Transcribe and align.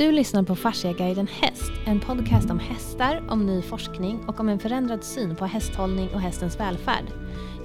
Du 0.00 0.12
lyssnar 0.12 0.42
på 0.42 0.56
Fasciaguiden 0.56 1.26
Häst, 1.26 1.72
en 1.86 2.00
podcast 2.00 2.50
om 2.50 2.58
hästar, 2.58 3.22
om 3.28 3.46
ny 3.46 3.62
forskning 3.62 4.24
och 4.28 4.40
om 4.40 4.48
en 4.48 4.58
förändrad 4.58 5.04
syn 5.04 5.36
på 5.36 5.46
hästhållning 5.46 6.08
och 6.14 6.20
hästens 6.20 6.60
välfärd. 6.60 7.04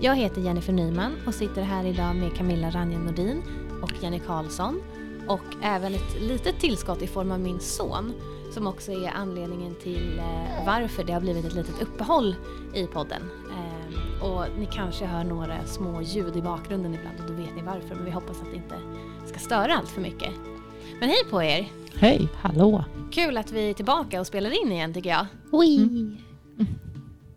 Jag 0.01 0.15
heter 0.15 0.41
Jennifer 0.41 0.73
Nyman 0.73 1.15
och 1.27 1.33
sitter 1.33 1.61
här 1.61 1.85
idag 1.85 2.15
med 2.15 2.35
Camilla 2.35 2.69
Ranje 2.69 2.99
Nordin 2.99 3.43
och 3.81 3.91
Jenny 4.01 4.19
Karlsson 4.19 4.81
och 5.27 5.55
även 5.63 5.95
ett 5.95 6.21
litet 6.21 6.59
tillskott 6.59 7.01
i 7.01 7.07
form 7.07 7.31
av 7.31 7.39
min 7.39 7.59
son 7.59 8.13
som 8.51 8.67
också 8.67 8.91
är 8.91 9.11
anledningen 9.15 9.75
till 9.75 10.19
eh, 10.19 10.65
varför 10.65 11.03
det 11.03 11.13
har 11.13 11.21
blivit 11.21 11.45
ett 11.45 11.55
litet 11.55 11.81
uppehåll 11.81 12.35
i 12.73 12.87
podden. 12.87 13.21
Eh, 13.49 14.23
och 14.23 14.45
ni 14.59 14.65
kanske 14.71 15.05
hör 15.05 15.23
några 15.23 15.65
små 15.65 16.01
ljud 16.01 16.37
i 16.37 16.41
bakgrunden 16.41 16.93
ibland 16.93 17.19
och 17.19 17.27
då 17.27 17.33
vet 17.33 17.55
ni 17.55 17.61
varför 17.61 17.95
men 17.95 18.05
vi 18.05 18.11
hoppas 18.11 18.41
att 18.41 18.49
det 18.51 18.55
inte 18.55 18.75
ska 19.25 19.39
störa 19.39 19.73
allt 19.73 19.89
för 19.89 20.01
mycket. 20.01 20.31
Men 20.99 21.09
hej 21.09 21.23
på 21.29 21.43
er! 21.43 21.67
Hej, 21.95 22.27
hallå! 22.41 22.83
Kul 23.11 23.37
att 23.37 23.51
vi 23.51 23.69
är 23.69 23.73
tillbaka 23.73 24.19
och 24.19 24.27
spelar 24.27 24.63
in 24.63 24.71
igen 24.71 24.93
tycker 24.93 25.09
jag. 25.09 25.25
Oui. 25.51 25.77
Mm. 25.77 26.17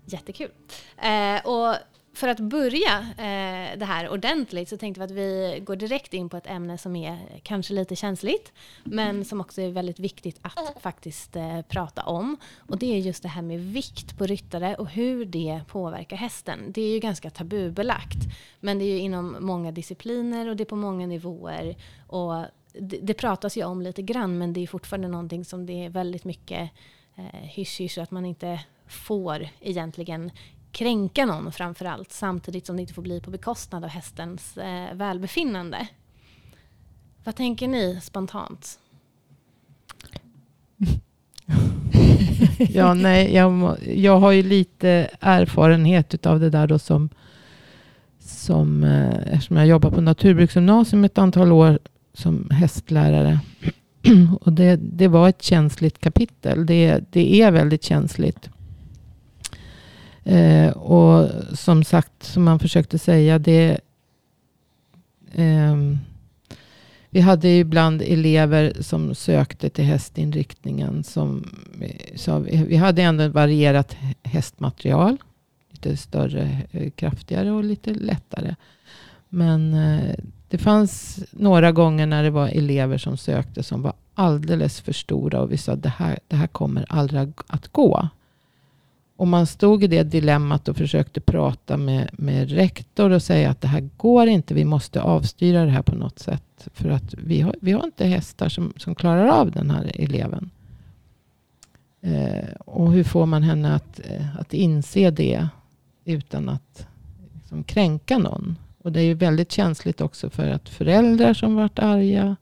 Jättekul. 0.07 0.51
Eh, 0.97 1.47
och 1.47 1.75
för 2.19 2.29
att 2.29 2.41
börja 2.41 2.99
eh, 2.99 3.79
det 3.79 3.85
här 3.85 4.09
ordentligt 4.09 4.69
så 4.69 4.77
tänkte 4.77 5.01
vi 5.01 5.05
att 5.05 5.11
vi 5.11 5.61
går 5.65 5.77
direkt 5.77 6.15
in 6.15 6.29
på 6.29 6.37
ett 6.37 6.47
ämne 6.47 6.79
som 6.79 6.97
är 6.97 7.41
kanske 7.43 7.75
lite 7.75 7.97
känsligt, 7.97 8.53
men 8.85 9.25
som 9.25 9.41
också 9.41 9.63
är 9.63 9.71
väldigt 9.71 9.99
viktigt 9.99 10.39
att 10.43 10.83
faktiskt 10.83 11.37
eh, 11.37 11.63
prata 11.63 12.03
om. 12.03 12.37
Och 12.57 12.79
det 12.79 12.95
är 12.95 12.99
just 12.99 13.23
det 13.23 13.29
här 13.29 13.43
med 13.43 13.61
vikt 13.61 14.19
på 14.19 14.27
ryttare 14.27 14.75
och 14.75 14.89
hur 14.89 15.25
det 15.25 15.61
påverkar 15.69 16.17
hästen. 16.17 16.59
Det 16.73 16.83
är 16.83 16.93
ju 16.93 16.99
ganska 16.99 17.31
tabubelagt, 17.31 18.19
men 18.61 18.79
det 18.79 18.85
är 18.85 18.93
ju 18.93 18.99
inom 18.99 19.37
många 19.41 19.73
discipliner 19.73 20.49
och 20.49 20.57
det 20.57 20.63
är 20.63 20.67
på 20.67 20.77
många 20.77 21.07
nivåer. 21.07 21.77
Och 22.07 22.45
det, 22.81 22.99
det 23.03 23.15
pratas 23.15 23.57
ju 23.57 23.65
om 23.65 23.83
lite 23.83 24.03
grann, 24.03 24.39
men 24.39 24.53
det 24.53 24.63
är 24.63 24.67
fortfarande 24.67 25.09
någonting 25.09 25.45
som 25.45 25.67
det 25.67 25.85
är 25.85 25.91
väldigt 25.91 26.25
mycket 26.25 26.71
eh, 27.17 27.41
hysch-hysch, 27.43 27.99
att 27.99 28.11
man 28.11 28.25
inte 28.25 28.61
får 28.87 29.49
egentligen 29.61 30.31
kränka 30.73 31.27
någon 31.27 31.53
framför 31.53 31.85
allt, 31.85 32.13
samtidigt 32.13 32.67
som 32.67 32.77
det 32.77 32.83
inte 32.83 32.95
får 32.95 33.03
bli 33.03 33.21
på 33.21 33.31
bekostnad 33.31 33.85
av 33.85 33.91
hästens 33.91 34.57
eh, 34.57 34.95
välbefinnande. 34.95 35.89
Vad 37.25 37.37
tänker 37.37 37.69
ni 37.69 38.01
spontant? 38.03 38.79
ja, 42.59 42.95
nej, 42.95 43.35
jag, 43.35 43.79
jag 43.87 44.19
har 44.19 44.33
ju 44.33 44.43
lite 44.43 45.11
erfarenhet 45.21 46.27
av 46.27 46.41
det 46.41 46.51
där 46.51 46.67
då 46.67 46.79
som, 46.79 47.09
som 48.19 48.85
eh, 48.85 49.33
eftersom 49.33 49.57
jag 49.57 49.67
jobbar 49.67 49.91
på 49.91 50.01
naturbruksgymnasium 50.01 51.05
ett 51.05 51.19
antal 51.19 51.53
år 51.53 51.79
som 52.19 52.51
hästlärare. 52.51 53.41
Och 54.41 54.53
det, 54.53 54.77
det 54.77 55.09
var 55.09 55.29
ett 55.29 55.43
känsligt 55.43 55.99
kapitel. 56.01 56.67
Det, 56.67 57.05
det 57.11 57.43
är 57.43 57.51
väldigt 57.51 57.85
känsligt. 57.85 58.51
Eh, 60.25 60.71
och 60.71 61.31
som 61.59 61.85
sagt, 61.85 62.23
som 62.23 62.45
man 62.45 62.59
försökte 62.59 62.99
säga, 62.99 63.39
det... 63.39 63.79
Eh, 65.33 65.77
vi 67.11 67.21
hade 67.21 67.49
ibland 67.49 68.03
elever 68.03 68.73
som 68.81 69.15
sökte 69.15 69.71
till 69.71 69.85
hästinriktningen. 69.85 71.05
Som, 71.05 71.45
eh, 71.81 72.17
så 72.17 72.39
vi, 72.39 72.57
vi 72.57 72.77
hade 72.77 73.03
ändå 73.03 73.29
varierat 73.29 73.97
hästmaterial. 74.23 75.17
Lite 75.71 75.97
större, 75.97 76.59
eh, 76.71 76.91
kraftigare 76.91 77.51
och 77.51 77.65
lite 77.65 77.95
lättare. 77.95 78.55
Men 79.29 79.75
eh, 79.75 80.15
det 80.49 80.59
fanns 80.59 81.25
några 81.31 81.73
gånger 81.73 82.07
när 82.07 82.23
det 82.23 82.31
var 82.31 82.49
elever 82.49 82.99
som 82.99 83.17
sökte 83.17 83.63
som 83.63 83.83
var 83.83 83.93
alldeles 84.15 84.81
för 84.81 84.93
stora. 84.93 85.41
Och 85.41 85.53
vi 85.53 85.57
sa 85.57 85.77
det 85.77 85.89
här, 85.89 86.19
det 86.29 86.37
här 86.37 86.47
kommer 86.47 86.87
aldrig 86.89 87.33
att 87.47 87.69
gå. 87.69 88.09
Och 89.17 89.29
man 89.29 89.47
stod 89.47 89.85
i 89.85 89.87
det 89.87 90.03
dilemmat 90.03 90.69
och 90.69 90.77
försökte 90.77 91.21
prata 91.21 91.77
med, 91.77 92.11
med 92.13 92.51
rektor 92.51 93.11
och 93.11 93.23
säga 93.23 93.51
att 93.51 93.61
det 93.61 93.69
här 93.69 93.89
går 93.97 94.27
inte. 94.27 94.55
Vi 94.55 94.65
måste 94.65 95.03
avstyra 95.03 95.65
det 95.65 95.71
här 95.71 95.83
på 95.83 95.95
något 95.95 96.19
sätt. 96.19 96.69
För 96.75 96.89
att 96.89 97.15
vi 97.15 97.41
har, 97.41 97.55
vi 97.61 97.73
har 97.73 97.85
inte 97.85 98.07
hästar 98.07 98.49
som, 98.49 98.73
som 98.77 98.95
klarar 98.95 99.27
av 99.27 99.51
den 99.51 99.71
här 99.71 99.93
eleven. 99.95 100.51
Eh, 102.01 102.51
och 102.59 102.93
hur 102.93 103.05
får 103.05 103.27
man 103.27 103.43
henne 103.43 103.75
att, 103.75 104.01
eh, 104.05 104.37
att 104.39 104.55
inse 104.55 105.11
det 105.11 105.49
utan 106.05 106.49
att 106.49 106.87
liksom, 107.35 107.65
kränka 107.65 108.19
någon? 108.19 108.57
Och 108.89 108.93
det 108.93 109.01
är 109.01 109.05
ju 109.05 109.15
väldigt 109.15 109.53
känsligt 109.53 110.01
också 110.01 110.31
för 110.31 110.49
att 110.49 110.69
föräldrar 110.69 111.35
som 111.35 111.55
varit 111.55 111.79
arga. 111.79 112.37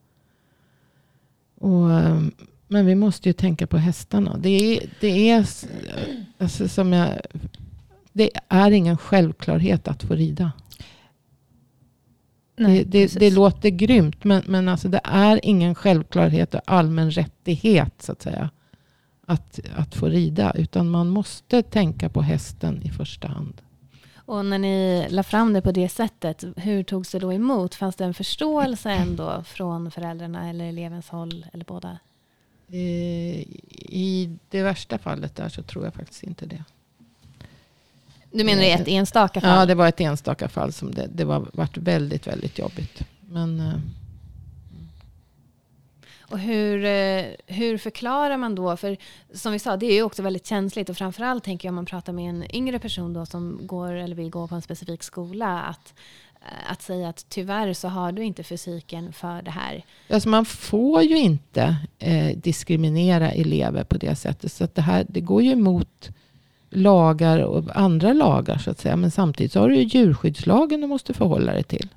Och, 1.61 1.93
eh, 1.93 2.21
men 2.69 2.87
vi 2.87 2.95
måste 2.95 3.29
ju 3.29 3.33
tänka 3.33 3.67
på 3.67 3.77
hästarna. 3.77 4.37
Det 4.37 4.49
är, 4.49 4.91
det 5.01 5.31
är, 5.31 5.47
alltså 6.39 6.69
som 6.69 6.93
jag, 6.93 7.09
det 8.13 8.31
är 8.49 8.71
ingen 8.71 8.97
självklarhet 8.97 9.89
att 9.89 10.03
få 10.03 10.15
rida. 10.15 10.53
Nej, 12.57 12.85
det, 12.85 13.07
det, 13.07 13.19
det, 13.19 13.31
låter 13.31 13.69
grymt, 13.69 14.25
men, 14.25 14.43
men 14.47 14.69
alltså 14.69 14.89
det 14.89 15.01
är 15.05 15.41
ingen 15.43 15.75
självklarhet 15.75 16.55
och 16.55 16.61
allmän 16.65 17.11
rättighet 17.11 18.03
så 18.03 18.13
att 18.13 18.23
säga. 18.23 18.51
Att, 19.27 19.61
att 19.77 19.95
få 19.95 20.09
rida. 20.09 20.53
Utan 20.55 20.91
man 20.91 21.09
måste 21.09 21.63
tänka 21.63 22.09
på 22.09 22.23
hästen 22.23 22.83
i 22.83 22.91
första 22.91 23.29
hand. 23.29 23.63
Och 24.27 24.45
när 24.45 24.59
ni 24.59 25.07
la 25.11 25.23
fram 25.23 25.53
det 25.53 25.63
på 25.63 25.73
det 25.73 25.89
sättet, 25.89 26.45
hur 26.57 26.83
togs 26.83 27.11
det 27.11 27.19
då 27.19 27.33
emot? 27.33 27.75
Fanns 27.75 27.97
det 27.97 28.05
en 28.05 28.15
förståelse 28.15 28.91
ändå 28.91 29.43
från 29.43 29.91
föräldrarna 29.91 30.51
eller 30.51 30.65
elevens 30.65 31.09
håll 31.09 31.47
eller 31.53 31.65
båda? 31.65 31.99
I 32.69 34.39
det 34.51 34.63
värsta 34.63 34.99
fallet 34.99 35.37
där 35.37 35.49
så 35.49 35.63
tror 35.63 35.85
jag 35.85 35.95
faktiskt 35.95 36.23
inte 36.23 36.47
det. 36.47 36.65
Du 38.33 38.45
menar 38.45 38.63
i 38.63 38.71
ett 38.71 38.89
enstaka 38.89 39.41
fall? 39.41 39.59
Ja, 39.59 39.67
det 39.67 39.75
var 39.75 39.89
ett 39.89 40.01
enstaka 40.01 40.49
fall 40.49 40.73
som 40.73 40.95
det, 40.95 41.09
det 41.15 41.25
var 41.25 41.49
varit 41.53 41.77
väldigt, 41.77 42.27
väldigt 42.27 42.59
jobbigt. 42.59 43.03
Men, 43.21 43.61
eh, 43.61 43.75
och 46.31 46.39
hur, 46.39 46.85
eh, 46.85 47.25
hur 47.47 47.79
förklarar 47.79 48.37
man 48.37 48.55
då? 48.55 48.77
För 48.77 48.97
som 49.33 49.53
vi 49.53 49.59
sa, 49.59 49.77
det 49.77 49.87
är 49.87 49.95
ju 49.95 50.03
också 50.03 50.23
väldigt 50.23 50.47
känsligt. 50.47 50.89
Och 50.89 50.97
framförallt 50.97 51.45
tänker 51.45 51.69
jag 51.69 51.71
om 51.71 51.75
man 51.75 51.87
pratar 51.87 52.13
med 52.13 52.31
en 52.31 52.57
yngre 52.57 52.79
person 52.79 53.13
då 53.13 53.27
som 53.27 53.61
går 53.63 53.93
eller 53.93 54.17
vill 54.17 54.31
gå 54.31 54.49
på 54.49 54.55
en 54.55 54.63
specifik 54.63 55.03
skola. 55.03 55.63
Att, 55.63 55.95
eh, 56.41 56.73
att 56.73 56.83
säga 56.83 57.09
att 57.09 57.27
tyvärr 57.29 57.73
så 57.73 57.89
har 57.89 58.13
du 58.13 58.25
inte 58.25 58.43
fysiken 58.43 59.13
för 59.13 59.43
det 59.43 59.51
här. 59.51 59.85
Alltså 60.11 60.29
man 60.29 60.45
får 60.45 61.03
ju 61.03 61.19
inte 61.19 61.77
eh, 61.99 62.37
diskriminera 62.37 63.31
elever 63.31 63.85
på 63.85 63.97
det 63.97 64.17
sättet. 64.17 64.53
Så 64.53 64.65
att 64.65 64.75
det, 64.75 64.83
här, 64.83 65.07
det 65.09 65.21
går 65.21 65.43
ju 65.43 65.53
emot 65.53 66.11
lagar 66.71 67.39
och 67.39 67.65
andra 67.75 68.13
lagar 68.13 68.59
så 68.59 68.71
att 68.71 68.81
säga. 68.81 68.97
Men 68.97 69.11
samtidigt 69.11 69.53
så 69.53 69.61
har 69.61 69.69
du 69.69 69.77
ju 69.77 69.83
djurskyddslagen 69.83 70.81
du 70.81 70.87
måste 70.87 71.15
förhålla 71.15 71.53
dig 71.53 71.63
till. 71.63 71.89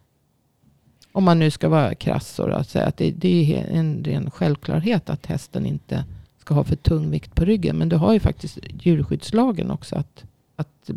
Om 1.11 1.23
man 1.23 1.39
nu 1.39 1.51
ska 1.51 1.69
vara 1.69 1.95
krass 1.95 2.39
och 2.39 2.65
säga 2.65 2.85
att 2.85 2.97
det, 2.97 3.11
det, 3.11 3.55
är 3.55 3.67
en 3.67 4.03
ren 4.03 4.31
självklarhet 4.31 5.09
att 5.09 5.25
hästen 5.25 5.65
inte 5.65 6.05
ska 6.37 6.53
ha 6.53 6.63
för 6.63 6.75
tung 6.75 7.11
vikt 7.11 7.35
på 7.35 7.45
ryggen. 7.45 7.77
Men 7.77 7.89
du 7.89 7.95
har 7.95 8.13
ju 8.13 8.19
faktiskt 8.19 8.59
djurskyddslagen 8.79 9.71
också 9.71 9.95
att, 9.95 10.23
att 10.55 10.89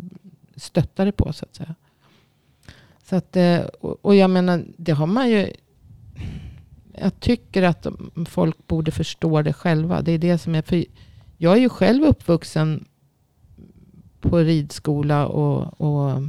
stötta 0.55 1.05
det 1.05 1.11
på 1.11 1.33
så 1.33 1.45
att 1.45 1.55
säga. 1.55 1.75
Så 3.03 3.15
att, 3.15 3.35
eh, 3.35 3.59
och 3.79 4.15
jag 4.15 4.29
menar, 4.29 4.65
det 4.77 4.91
har 4.91 5.07
man 5.07 5.29
ju... 5.29 5.53
Jag 6.97 7.19
tycker 7.19 7.63
att 7.63 7.87
folk 8.25 8.67
borde 8.67 8.91
förstå 8.91 9.41
det 9.41 9.53
själva. 9.53 10.01
Det 10.01 10.11
är 10.11 10.17
det 10.17 10.37
som 10.37 10.55
är... 10.55 10.61
För 10.61 10.85
jag 11.37 11.53
är 11.53 11.61
ju 11.61 11.69
själv 11.69 12.03
uppvuxen 12.03 12.85
på 14.21 14.37
ridskola 14.37 15.27
och, 15.27 15.81
och 15.81 16.21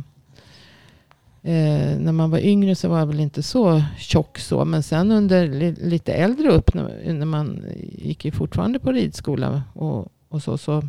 Eh, 1.47 1.99
när 1.99 2.13
man 2.13 2.31
var 2.31 2.39
yngre 2.39 2.75
så 2.75 2.89
var 2.89 2.99
jag 2.99 3.07
väl 3.07 3.21
inte 3.21 3.43
så 3.43 3.83
tjock 3.99 4.39
så. 4.39 4.65
Men 4.65 4.83
sen 4.83 5.13
under 5.13 5.49
li, 5.49 5.73
lite 5.73 6.13
äldre 6.13 6.49
upp, 6.49 6.75
när, 6.75 7.13
när, 7.13 7.27
man 7.27 7.65
gick 7.93 8.25
ju 8.25 8.31
fortfarande 8.31 8.79
på 8.79 8.93
ridskola 8.93 9.63
och, 9.73 10.09
och 10.29 10.43
så, 10.43 10.59
så 10.59 10.83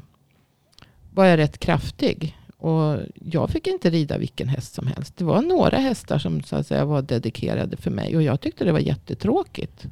var 1.14 1.26
jag 1.26 1.38
rätt 1.38 1.58
kraftig. 1.58 2.38
Och 2.58 3.00
jag 3.16 3.50
fick 3.50 3.68
inte 3.68 3.90
rida 3.90 4.18
vilken 4.18 4.48
häst 4.48 4.74
som 4.74 4.88
helst. 4.88 5.18
Det 5.18 5.24
var 5.24 5.42
några 5.42 5.78
hästar 5.78 6.18
som 6.18 6.44
så 6.44 6.56
att 6.56 6.68
säga 6.68 6.86
var 6.86 7.02
dedikerade 7.02 7.78
för 7.78 7.92
mig. 7.92 8.16
Och 8.16 8.24
jag 8.24 8.42
tyckte 8.42 8.66
det 8.66 8.72
var 8.72 8.80
jättetråkigt. 8.80 9.86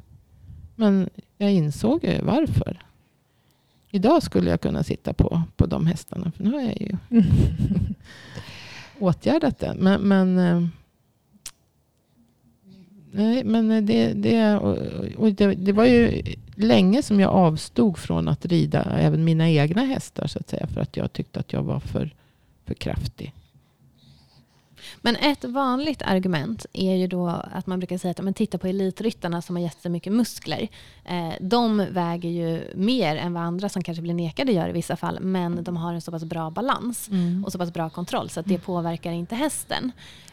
Men 0.76 1.10
jag 1.38 1.52
insåg 1.52 2.04
ju 2.04 2.20
varför. 2.22 2.82
Idag 3.90 4.22
skulle 4.22 4.50
jag 4.50 4.60
kunna 4.60 4.82
sitta 4.82 5.12
på, 5.12 5.42
på 5.56 5.66
de 5.66 5.86
hästarna. 5.86 6.32
För 6.36 6.44
nu 6.44 6.52
har 6.52 6.60
jag 6.60 6.80
ju 6.80 6.96
åtgärdat 8.98 9.58
det. 9.58 9.74
Men, 9.78 10.00
men, 10.00 10.38
eh, 10.38 10.68
nej, 13.12 13.44
men 13.44 13.70
eh, 13.70 13.82
det, 13.82 14.12
det, 14.12 14.56
och 15.16 15.32
det, 15.32 15.54
det, 15.54 15.72
var 15.72 15.84
ju 15.84 16.22
länge 16.54 17.02
som 17.02 17.20
jag 17.20 17.30
avstod 17.30 17.98
från 17.98 18.28
att 18.28 18.46
rida 18.46 18.82
även 18.82 19.24
mina 19.24 19.50
egna 19.50 19.84
hästar. 19.84 20.26
så 20.26 20.38
att 20.38 20.48
säga. 20.48 20.66
För 20.66 20.80
att 20.80 20.96
jag 20.96 21.12
tyckte 21.12 21.40
att 21.40 21.52
jag 21.52 21.62
var 21.62 21.80
för, 21.80 22.14
för 22.64 22.74
kraftig. 22.74 23.32
Men 25.06 25.16
ett 25.16 25.44
vanligt 25.44 26.02
argument 26.02 26.66
är 26.72 26.94
ju 26.94 27.06
då 27.06 27.26
att 27.52 27.66
man 27.66 27.78
brukar 27.80 27.98
säga 27.98 28.10
att 28.10 28.20
men 28.22 28.34
titta 28.34 28.58
på 28.58 28.66
elitryttarna 28.66 29.42
som 29.42 29.56
har 29.56 29.62
jättemycket 29.62 30.12
muskler. 30.12 30.68
Eh, 31.04 31.32
de 31.40 31.86
väger 31.90 32.28
ju 32.28 32.62
mer 32.74 33.16
än 33.16 33.32
vad 33.34 33.42
andra 33.42 33.68
som 33.68 33.82
kanske 33.82 34.02
blir 34.02 34.14
nekade 34.14 34.52
gör 34.52 34.68
i 34.68 34.72
vissa 34.72 34.96
fall. 34.96 35.20
Men 35.20 35.64
de 35.64 35.76
har 35.76 35.94
en 35.94 36.00
så 36.00 36.10
pass 36.10 36.24
bra 36.24 36.50
balans 36.50 37.08
Mm. 37.08 37.44
och 37.44 37.52
så 37.52 37.58
pass 37.58 37.72
bra 37.72 37.90
kontroll 37.90 38.30
så 38.30 38.40
att 38.40 38.46
det 38.46 38.58
påverkar 38.58 39.12
inte 39.12 39.34
hästen. 39.34 39.92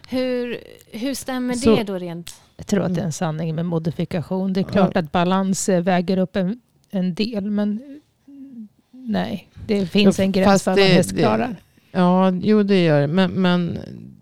Hur, 0.10 0.58
hur 0.92 1.14
stämmer 1.14 1.54
Så- 1.54 1.76
det 1.76 1.84
då 1.84 1.94
rent? 1.98 2.42
Jag 2.58 2.68
tror 2.68 2.84
att 2.84 2.96
det 2.96 3.02
är 3.02 3.06
en 3.06 3.12
sanning 3.14 3.56
med 3.56 3.66
modifikation. 3.66 4.54
Det 4.54 4.60
är 4.60 4.64
klart 4.64 4.98
att 4.98 5.12
balans 5.12 5.70
eh, 5.70 5.82
väger 5.82 6.18
upp 6.18 6.36
en, 6.36 6.60
en 6.90 7.14
del, 7.14 7.52
men 7.52 7.82
mm, 8.28 8.68
nej, 8.92 9.50
det 9.68 9.86
finns 9.86 10.20
en 10.20 10.32
gräns 10.32 10.64
för 10.64 10.72
vad 10.72 10.80
en 10.80 10.86
det- 10.86 10.94
häst 10.94 11.18
klarar. 11.18 11.56
Ja, 11.92 12.32
jo 12.32 12.64
det 12.64 12.84
gör 12.84 13.02
det. 13.02 13.08
Men, 13.08 13.32
men 13.32 13.80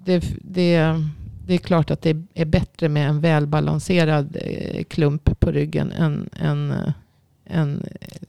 det, 0.09 0.33
det, 0.41 0.95
det 1.45 1.53
är 1.53 1.57
klart 1.57 1.91
att 1.91 2.01
det 2.01 2.17
är 2.33 2.45
bättre 2.45 2.89
med 2.89 3.09
en 3.09 3.21
välbalanserad 3.21 4.37
eh, 4.41 4.83
klump 4.83 5.39
på 5.39 5.51
ryggen 5.51 5.91
än 5.91 6.29
en, 6.33 6.71
eh, 6.71 6.93
en 7.45 7.85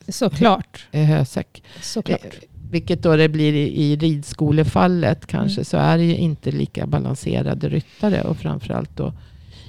Såklart. 0.09 0.87
eh, 0.93 1.05
hösäck. 1.05 1.63
Såklart. 1.83 2.39
Vilket 2.71 3.03
då 3.03 3.17
det 3.17 3.29
blir 3.29 3.53
i, 3.53 3.83
i 3.83 3.97
ridskolefallet 3.97 5.27
kanske. 5.27 5.59
Mm. 5.59 5.65
Så 5.65 5.77
är 5.77 5.99
det 5.99 6.05
ju 6.05 6.17
inte 6.17 6.51
lika 6.51 6.87
balanserade 6.87 7.69
ryttare. 7.69 8.23
Och 8.23 8.37
framförallt 8.37 8.97
då 8.97 9.13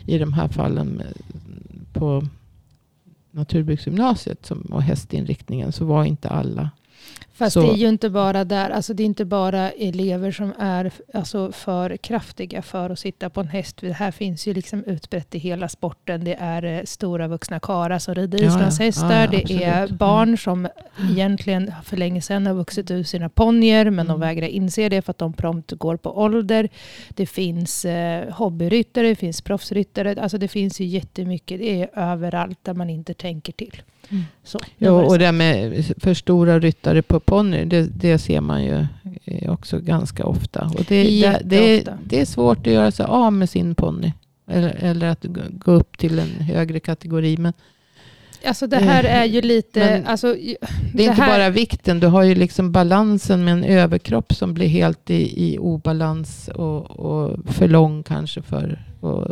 i 0.06 0.18
de 0.18 0.34
här 0.34 0.48
fallen 0.48 1.02
på 1.94 2.28
naturbruksgymnasiet 3.32 4.46
som, 4.46 4.62
och 4.62 4.84
hästinriktningen 4.84 5.72
så 5.72 5.86
var 5.86 6.06
inte 6.06 6.30
alla. 6.30 6.70
Fast 7.34 7.54
Så- 7.54 7.62
det 7.62 7.68
är 7.74 7.78
ju 7.78 7.90
inte 7.90 8.10
bara 8.10 8.44
där. 8.46 8.70
Alltså 8.70 8.94
det 8.94 9.04
är 9.04 9.06
inte 9.06 9.26
bara 9.26 9.72
elever 9.72 10.32
som 10.32 10.54
är 10.60 10.92
alltså 11.14 11.52
för 11.52 11.98
kraftiga 11.98 12.62
för 12.62 12.90
att 12.90 13.00
sitta 13.00 13.30
på 13.30 13.42
en 13.42 13.48
häst. 13.48 13.78
Det 13.82 13.92
här 13.94 14.12
finns 14.12 14.48
ju 14.48 14.54
liksom 14.54 14.84
utbrett 14.84 15.36
i 15.36 15.40
hela 15.40 15.70
sporten. 15.70 16.24
Det 16.24 16.34
är 16.40 16.64
eh, 16.64 16.84
stora 16.86 17.28
vuxna 17.28 17.60
karlar 17.60 18.00
som 18.00 18.16
rider 18.16 18.40
Ja, 18.40 18.48
islandshästar. 18.48 19.12
Ja, 19.12 19.22
ja, 19.34 19.42
det 19.48 19.64
är 19.64 19.82
absolut. 19.84 20.00
barn 20.00 20.38
som 20.38 20.68
egentligen 21.10 21.72
för 21.84 21.98
länge 21.98 22.22
sedan 22.22 22.46
har 22.48 22.54
vuxit 22.54 22.92
ur 22.92 23.04
sina 23.04 23.30
ponnyer. 23.30 23.90
Men 23.90 24.06
de 24.08 24.12
Mm. 24.16 24.20
vägrar 24.28 24.48
inse 24.48 24.90
det 24.90 25.02
för 25.02 25.12
att 25.12 25.18
de 25.18 25.34
prompt 25.34 25.72
går 25.72 25.98
på 25.98 26.18
ålder. 26.22 26.70
Det 27.10 27.26
finns 27.26 27.86
eh, 27.86 28.34
hobbyryttare, 28.34 29.08
det 29.08 29.16
finns 29.16 29.42
proffsryttare. 29.42 30.16
Alltså 30.22 30.38
det 30.38 30.48
finns 30.48 30.80
ju 30.82 30.86
jättemycket. 30.86 31.60
Det 31.60 31.82
är 31.82 31.90
överallt 31.96 32.60
där 32.64 32.74
man 32.74 32.90
inte 32.90 33.14
tänker 33.14 33.54
till. 33.54 33.82
Mm. 34.10 34.24
Så, 34.44 34.60
Ja, 34.78 34.92
och 34.92 35.20
det 35.20 35.32
med 35.32 35.86
för 35.98 36.14
stora 36.14 36.60
ryttare 36.60 37.02
på 37.02 37.20
ponny, 37.32 37.66
det, 37.66 37.82
det 37.96 38.18
ser 38.20 38.42
man 38.42 38.64
ju 38.64 38.86
eh, 39.26 39.52
också 39.54 39.80
ganska 39.80 40.26
ofta. 40.26 40.72
Och 40.78 40.84
det, 40.88 41.04
det, 41.04 41.42
det, 41.46 41.84
det 42.06 42.22
är 42.22 42.26
svårt 42.26 42.68
att 42.68 42.74
göra 42.74 42.92
sig 42.92 43.06
av 43.06 43.34
med 43.34 43.50
sin 43.50 43.76
ponny. 43.76 44.12
Eller, 44.48 44.76
eller 44.80 45.08
att 45.10 45.26
gå- 45.66 45.72
upp 45.72 45.98
till 45.98 46.20
en 46.20 46.30
högre 46.46 46.80
kategori. 46.80 47.38
Men 47.38 47.54
Alltså 48.46 48.68
det 48.68 48.78
här 48.78 49.04
är 49.04 49.26
ju 49.26 49.42
lite... 49.42 49.80
Men 49.80 50.06
alltså, 50.06 50.36
det 50.94 51.04
är 51.06 51.10
inte 51.10 51.22
här- 51.22 51.28
bara 51.38 51.50
vikten. 51.50 52.00
Du 52.00 52.08
har 52.08 52.24
ju 52.24 52.36
liksom 52.36 52.72
balansen 52.72 53.44
med 53.44 53.52
en 53.54 53.64
överkropp 53.64 54.34
som 54.34 54.54
blir 54.54 54.68
helt 54.68 55.10
i, 55.10 55.46
i 55.54 55.58
obalans 55.58 56.48
och, 56.56 56.92
och 57.00 57.40
för 57.54 57.68
lång 57.68 58.04
kanske 58.04 58.42
för... 58.42 58.86
Och, 59.00 59.28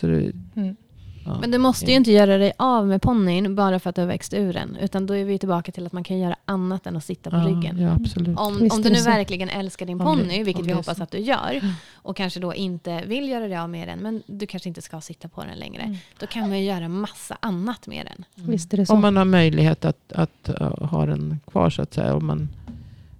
så 0.00 0.06
det, 0.06 0.32
Mm. 0.56 0.76
Ja. 1.24 1.38
Men 1.40 1.50
du 1.50 1.58
måste 1.58 1.86
ju 1.86 1.96
inte 1.96 2.12
göra 2.12 2.38
dig 2.38 2.52
av 2.58 2.86
med 2.86 3.02
ponnyn 3.02 3.54
bara 3.54 3.78
för 3.78 3.90
att 3.90 3.96
du 3.96 4.02
har 4.02 4.08
växt 4.08 4.34
ur 4.34 4.52
den. 4.52 4.76
Utan 4.80 5.06
då 5.06 5.16
är 5.16 5.24
vi 5.24 5.38
tillbaka 5.38 5.72
till 5.72 5.86
att 5.86 5.92
man 5.92 6.04
kan 6.04 6.18
göra 6.18 6.36
annat 6.44 6.86
än 6.86 6.96
att 6.96 7.04
sitta 7.04 7.30
på 7.30 7.36
ja, 7.36 7.42
ryggen. 7.44 7.78
Ja, 7.78 7.90
absolut. 7.90 8.38
Om, 8.38 8.58
Visst 8.62 8.76
om 8.76 8.82
du 8.82 8.90
nu 8.90 8.96
så. 8.96 9.10
verkligen 9.10 9.48
älskar 9.48 9.86
din 9.86 9.98
ponny, 9.98 10.44
vilket 10.44 10.66
vi 10.66 10.72
hoppas 10.72 11.00
att 11.00 11.10
du 11.10 11.18
gör, 11.18 11.60
och 11.94 12.16
kanske 12.16 12.40
då 12.40 12.54
inte 12.54 13.02
vill 13.06 13.28
göra 13.28 13.48
dig 13.48 13.56
av 13.56 13.70
med 13.70 13.88
den, 13.88 13.98
men 13.98 14.22
du 14.26 14.46
kanske 14.46 14.68
inte 14.68 14.82
ska 14.82 15.00
sitta 15.00 15.28
på 15.28 15.44
den 15.44 15.58
längre, 15.58 15.82
Mm. 15.82 15.96
då 16.18 16.26
kan 16.26 16.48
man 16.48 16.58
ju 16.58 16.64
göra 16.64 16.88
massa 16.88 17.36
annat 17.40 17.86
med 17.86 18.06
den. 18.06 18.24
Visst 18.48 18.72
är 18.72 18.76
det 18.76 18.86
så. 18.86 18.92
Om 18.94 19.00
man 19.00 19.16
har 19.16 19.24
möjlighet 19.24 19.84
att, 19.84 20.12
att 20.12 20.50
uh, 20.60 20.84
ha 20.86 21.06
den 21.06 21.40
kvar 21.46 21.70
så 21.70 21.82
att 21.82 21.94
säga. 21.94 22.14
Om 22.14 22.26
man, 22.26 22.48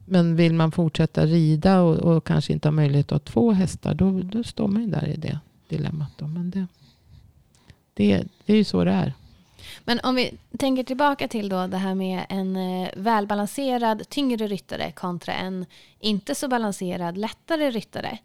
men 0.06 0.36
vill 0.36 0.54
man 0.54 0.72
fortsätta 0.72 1.26
rida 1.26 1.80
och, 1.80 1.96
och 1.96 2.24
kanske 2.24 2.52
inte 2.52 2.68
har 2.68 2.72
möjlighet 2.72 3.06
att 3.06 3.28
ha 3.28 3.32
två 3.32 3.52
hästar. 3.52 3.94
Då, 3.94 4.20
då 4.22 4.44
står 4.44 4.68
man 4.68 4.82
ju 4.82 4.90
där 4.90 5.06
i 5.08 5.16
det 5.16 5.38
dilemmat. 5.68 6.10
Då. 6.16 6.26
Men 6.26 6.50
det, 6.50 6.66
det, 7.94 8.24
det 8.46 8.52
är 8.52 8.56
ju 8.56 8.64
så 8.64 8.84
det 8.84 8.90
är. 8.90 9.12
Men 9.84 10.00
om 10.02 10.14
vi 10.14 10.34
tänker 10.58 10.84
tillbaka 10.84 11.28
till 11.28 11.48
då 11.48 11.66
det 11.66 11.76
här 11.76 11.94
med 11.94 12.26
en 12.28 12.56
eh, 12.56 12.88
välbalanserad 12.96 14.08
tyngre 14.08 14.46
ryttare 14.46 14.92
kontra 14.92 15.32
en 15.32 15.66
inte 16.00 16.34
så 16.34 16.48
balanserad 16.48 17.18
lättare 17.18 17.70
ryttare. 17.70 18.18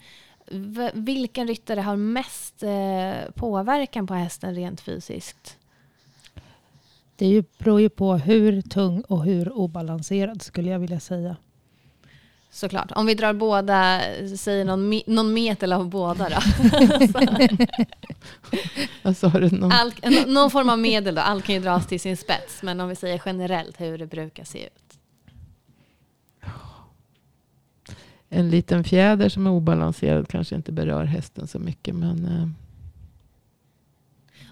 Vilken 0.94 1.48
ryttare 1.48 1.82
har 1.82 1.96
mest 1.96 2.64
eh, 2.64 3.32
påverkan 3.36 4.08
på 4.08 4.14
hästen 4.14 4.56
rent 4.56 4.82
fysiskt? 4.82 5.58
Det 7.16 7.26
är 7.26 7.30
ju, 7.30 7.44
beror 7.58 7.82
ju 7.82 7.90
på 7.90 8.14
hur 8.14 8.62
tung 8.62 9.02
och 9.02 9.24
hur 9.24 9.52
obalanserad 9.52 10.42
skulle 10.42 10.70
jag 10.70 10.80
vilja 10.80 11.00
säga. 11.00 11.36
Såklart. 12.52 12.92
Om 12.96 13.06
vi 13.06 13.14
drar 13.16 13.34
båda, 13.34 14.02
säger 14.38 14.66
någon, 14.66 14.94
me- 14.94 15.04
någon 15.08 15.34
meter 15.34 15.74
av 15.74 15.90
båda 15.90 16.30
då. 16.30 16.36
Alltså, 19.02 19.28
har 19.28 19.40
du 19.42 19.50
någon, 19.50 19.72
Allt, 19.72 20.06
nå- 20.06 20.26
någon 20.34 20.52
form 20.52 20.70
av 20.70 20.80
medel 20.80 21.16
då. 21.16 21.22
Allt 21.22 21.46
kan 21.46 21.56
ju 21.56 21.62
dras 21.62 21.88
till 21.88 22.00
sin 22.00 22.18
spets. 22.18 22.64
Men 22.64 22.80
om 22.80 22.90
vi 22.90 22.96
säger 22.96 23.22
generellt 23.26 23.82
hur 23.82 23.98
det 23.98 24.06
brukar 24.06 24.44
se 24.44 24.66
ut. 24.66 24.72
en 28.32 28.50
liten 28.50 28.84
fjäder 28.84 29.30
som 29.30 29.48
är 29.48 29.52
obalanserad 29.52 30.28
kanske 30.28 30.56
inte 30.56 30.72
berör 30.72 31.04
hästen 31.06 31.48
så 31.48 31.60
mycket. 31.60 31.96
Men 31.96 32.26
eh, 32.26 32.48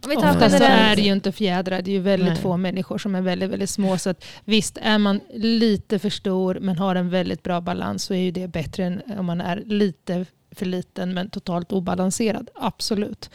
Om 0.03 0.09
vi 0.09 0.15
tar 0.15 0.29
Ofta 0.29 0.49
så 0.49 0.63
är 0.63 0.95
det 0.95 1.01
ju 1.01 1.11
inte 1.11 1.31
fjädrar. 1.31 1.81
Det 1.81 1.91
är 1.91 1.93
ju 1.93 1.99
väldigt 1.99 2.27
Nej. 2.27 2.37
få 2.37 2.57
människor 2.57 2.97
som 2.97 3.15
är 3.15 3.21
väldigt, 3.21 3.49
väldigt 3.49 3.69
små. 3.69 3.97
Så 3.97 4.09
att, 4.09 4.25
visst, 4.45 4.77
är 4.81 4.97
man 4.97 5.19
lite 5.33 5.99
för 5.99 6.09
stor 6.09 6.57
men 6.61 6.77
har 6.77 6.95
en 6.95 7.09
väldigt 7.09 7.43
bra 7.43 7.61
balans 7.61 8.03
så 8.03 8.13
är 8.13 8.19
ju 8.19 8.31
det 8.31 8.47
bättre 8.47 8.83
än 8.83 9.01
om 9.17 9.25
man 9.25 9.41
är 9.41 9.63
lite 9.65 10.25
för 10.51 10.65
liten 10.65 11.13
men 11.13 11.29
totalt 11.29 11.71
obalanserad. 11.71 12.49
Absolut. 12.55 13.29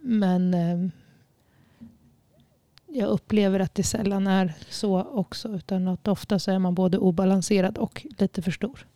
Men 0.00 0.54
eh, 0.54 0.90
jag 2.86 3.08
upplever 3.08 3.60
att 3.60 3.74
det 3.74 3.82
sällan 3.82 4.26
är 4.26 4.54
så 4.68 5.02
också. 5.02 5.48
Utan 5.48 5.88
att 5.88 6.08
ofta 6.08 6.38
så 6.38 6.50
är 6.50 6.58
man 6.58 6.74
både 6.74 6.98
obalanserad 6.98 7.78
och 7.78 8.06
lite 8.18 8.42
för 8.42 8.50
stor. 8.50 8.86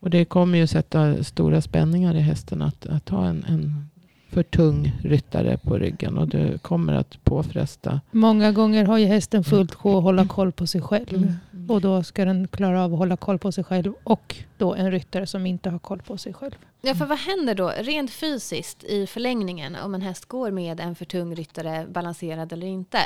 Och 0.00 0.10
det 0.10 0.24
kommer 0.24 0.58
ju 0.58 0.66
sätta 0.66 1.24
stora 1.24 1.60
spänningar 1.60 2.14
i 2.14 2.20
hästen 2.20 2.62
att, 2.62 2.86
att 2.86 3.08
ha 3.08 3.26
en, 3.26 3.44
en 3.48 3.90
för 4.32 4.42
tung 4.42 4.92
ryttare 5.02 5.58
på 5.58 5.78
ryggen. 5.78 6.18
Och 6.18 6.28
det 6.28 6.62
kommer 6.62 6.92
att 6.92 7.24
påfresta. 7.24 8.00
Många 8.10 8.52
gånger 8.52 8.84
har 8.84 8.98
ju 8.98 9.06
hästen 9.06 9.44
fullt 9.44 9.74
sjå 9.74 9.98
att 9.98 10.02
hålla 10.02 10.26
koll 10.26 10.52
på 10.52 10.66
sig 10.66 10.80
själv. 10.80 11.38
Mm. 11.52 11.70
Och 11.70 11.80
då 11.80 12.02
ska 12.02 12.24
den 12.24 12.48
klara 12.48 12.84
av 12.84 12.92
att 12.92 12.98
hålla 12.98 13.16
koll 13.16 13.38
på 13.38 13.52
sig 13.52 13.64
själv. 13.64 13.94
Och 14.04 14.36
då 14.58 14.74
en 14.74 14.90
ryttare 14.90 15.26
som 15.26 15.46
inte 15.46 15.70
har 15.70 15.78
koll 15.78 16.02
på 16.02 16.16
sig 16.16 16.32
själv. 16.32 16.54
Ja, 16.80 16.94
för 16.94 17.06
vad 17.06 17.18
händer 17.18 17.54
då 17.54 17.72
rent 17.78 18.10
fysiskt 18.10 18.84
i 18.84 19.06
förlängningen 19.06 19.76
om 19.76 19.94
en 19.94 20.02
häst 20.02 20.24
går 20.26 20.50
med 20.50 20.80
en 20.80 20.94
för 20.94 21.04
tung 21.04 21.34
ryttare, 21.34 21.86
balanserad 21.90 22.52
eller 22.52 22.66
inte? 22.66 22.98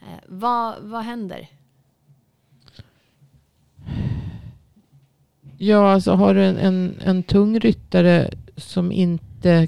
Eh, 0.00 0.20
vad, 0.26 0.74
vad 0.80 1.02
händer? 1.02 1.48
Ja, 5.58 5.92
alltså 5.92 6.12
har 6.12 6.34
du 6.34 6.44
en, 6.44 6.56
en, 6.56 6.94
en 7.04 7.22
tung 7.22 7.58
ryttare 7.58 8.30
som 8.56 8.92
inte 8.92 9.66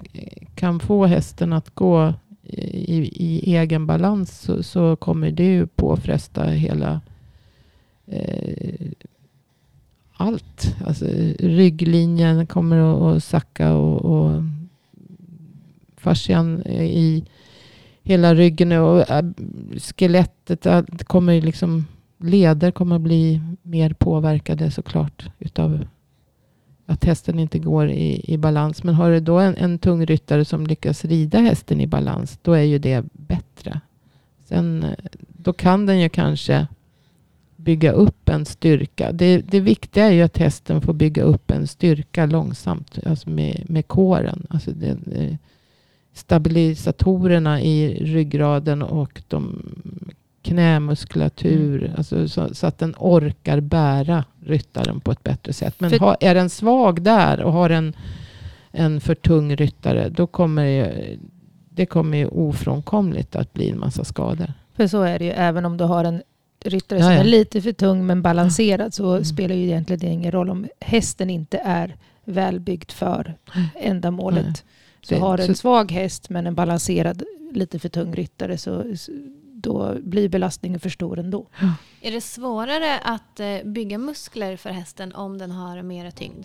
kan 0.56 0.80
få 0.80 1.06
hästen 1.06 1.52
att 1.52 1.74
gå 1.74 2.14
i, 2.42 2.96
i 3.24 3.56
egen 3.56 3.86
balans 3.86 4.40
så, 4.40 4.62
så 4.62 4.96
kommer 4.96 5.30
det 5.30 5.44
ju 5.44 5.66
påfresta 5.66 6.44
hela 6.44 7.00
eh, 8.06 8.90
allt. 10.12 10.76
Alltså, 10.86 11.04
rygglinjen 11.38 12.46
kommer 12.46 12.76
att, 12.76 13.16
att 13.16 13.24
sacka 13.24 13.72
och, 13.74 14.04
och 14.04 14.42
fascian 15.96 16.62
i 16.66 17.24
hela 18.02 18.34
ryggen 18.34 18.72
och 18.72 19.10
äh, 19.10 19.24
skelettet. 19.78 20.66
kommer 21.06 21.32
ju 21.32 21.40
liksom 21.40 21.86
leder 22.18 22.70
kommer 22.70 22.96
att 22.96 23.02
bli 23.02 23.40
mer 23.62 23.92
påverkade 23.92 24.70
såklart 24.70 25.30
utav 25.38 25.86
att 26.86 27.04
hästen 27.04 27.38
inte 27.38 27.58
går 27.58 27.88
i, 27.88 28.34
i 28.34 28.38
balans. 28.38 28.84
Men 28.84 28.94
har 28.94 29.10
du 29.10 29.20
då 29.20 29.38
en, 29.38 29.56
en 29.56 29.78
tung 29.78 30.06
ryttare 30.06 30.44
som 30.44 30.66
lyckas 30.66 31.04
rida 31.04 31.38
hästen 31.38 31.80
i 31.80 31.86
balans, 31.86 32.38
då 32.42 32.52
är 32.52 32.62
ju 32.62 32.78
det 32.78 33.04
bättre. 33.12 33.80
Sen, 34.44 34.82
eh, 34.82 34.90
då 35.28 35.52
kan 35.52 35.86
den 35.86 36.00
ju 36.00 36.08
kanske 36.08 36.66
bygga 37.56 37.92
upp 37.92 38.28
en 38.28 38.44
styrka. 38.44 39.12
Det, 39.12 39.38
det 39.38 39.60
viktiga 39.60 40.06
är 40.06 40.12
ju 40.12 40.22
att 40.22 40.38
hästen 40.38 40.80
får 40.80 40.92
bygga 40.92 41.22
upp 41.22 41.50
en 41.50 41.66
styrka 41.66 42.26
långsamt, 42.26 42.98
alltså 43.06 43.30
med, 43.30 43.64
med 43.68 43.88
kåren. 43.88 44.46
Alltså 44.50 44.70
det, 44.70 44.96
eh, 45.12 45.34
stabilisatorerna 46.12 47.62
i 47.62 48.04
ryggraden 48.04 48.82
och 48.82 49.22
de 49.28 49.62
knämuskulatur. 50.46 51.92
Alltså 51.96 52.28
så, 52.28 52.54
så 52.54 52.66
att 52.66 52.78
den 52.78 52.94
orkar 52.98 53.60
bära 53.60 54.24
ryttaren 54.44 55.00
på 55.00 55.12
ett 55.12 55.22
bättre 55.22 55.52
sätt. 55.52 55.74
Men 55.78 55.90
För- 55.90 55.98
har, 55.98 56.16
är 56.20 56.34
den 56.34 56.50
svag 56.50 57.02
där 57.02 57.42
och 57.42 57.52
har 57.52 57.70
en, 57.70 57.96
en 58.70 59.00
för 59.00 59.14
tung 59.14 59.56
ryttare. 59.56 60.08
Då 60.08 60.26
kommer 60.26 60.64
det, 60.64 61.16
det 61.70 61.86
kommer 61.86 62.18
ju 62.18 62.26
ofrånkomligt 62.26 63.36
att 63.36 63.52
bli 63.52 63.70
en 63.70 63.78
massa 63.78 64.04
skador. 64.04 64.52
För 64.76 64.86
så 64.86 65.02
är 65.02 65.18
det 65.18 65.24
ju. 65.24 65.30
Även 65.30 65.64
om 65.64 65.76
du 65.76 65.84
har 65.84 66.04
en 66.04 66.22
ryttare 66.64 66.98
Ja, 66.98 67.04
som 67.04 67.12
är 67.12 67.24
lite 67.24 67.62
för 67.62 67.72
tung 67.72 68.06
men 68.06 68.22
balanserad 68.22 68.94
så 68.94 69.10
Mm. 69.12 69.24
spelar 69.24 69.54
ju 69.54 69.62
egentligen 69.62 70.00
det 70.00 70.06
ingen 70.06 70.32
roll 70.32 70.50
om 70.50 70.66
hästen 70.80 71.30
inte 71.30 71.58
är 71.58 71.96
välbyggd 72.24 72.90
för 72.90 73.34
ändamålet. 73.74 74.44
Nej. 74.46 74.54
Så 75.02 75.16
har 75.16 75.36
du 75.36 75.44
en 75.44 75.54
svag 75.54 75.92
häst 75.92 76.30
men 76.30 76.46
en 76.46 76.54
balanserad, 76.54 77.22
lite 77.52 77.78
för 77.78 77.88
tung 77.88 78.14
ryttare 78.14 78.58
så 78.58 78.84
då 79.62 79.96
blir 80.02 80.28
belastningen 80.28 80.80
för 80.80 80.90
stor 80.90 81.18
ändå. 81.18 81.46
Är 82.00 82.12
det 82.12 82.20
svårare 82.20 82.98
att 82.98 83.40
eh, 83.40 83.56
bygga 83.64 83.98
muskler 83.98 84.56
för 84.56 84.70
hästen 84.70 85.14
om 85.14 85.38
den 85.38 85.50
har 85.50 85.82
mera 85.82 86.10
tyngd? 86.10 86.44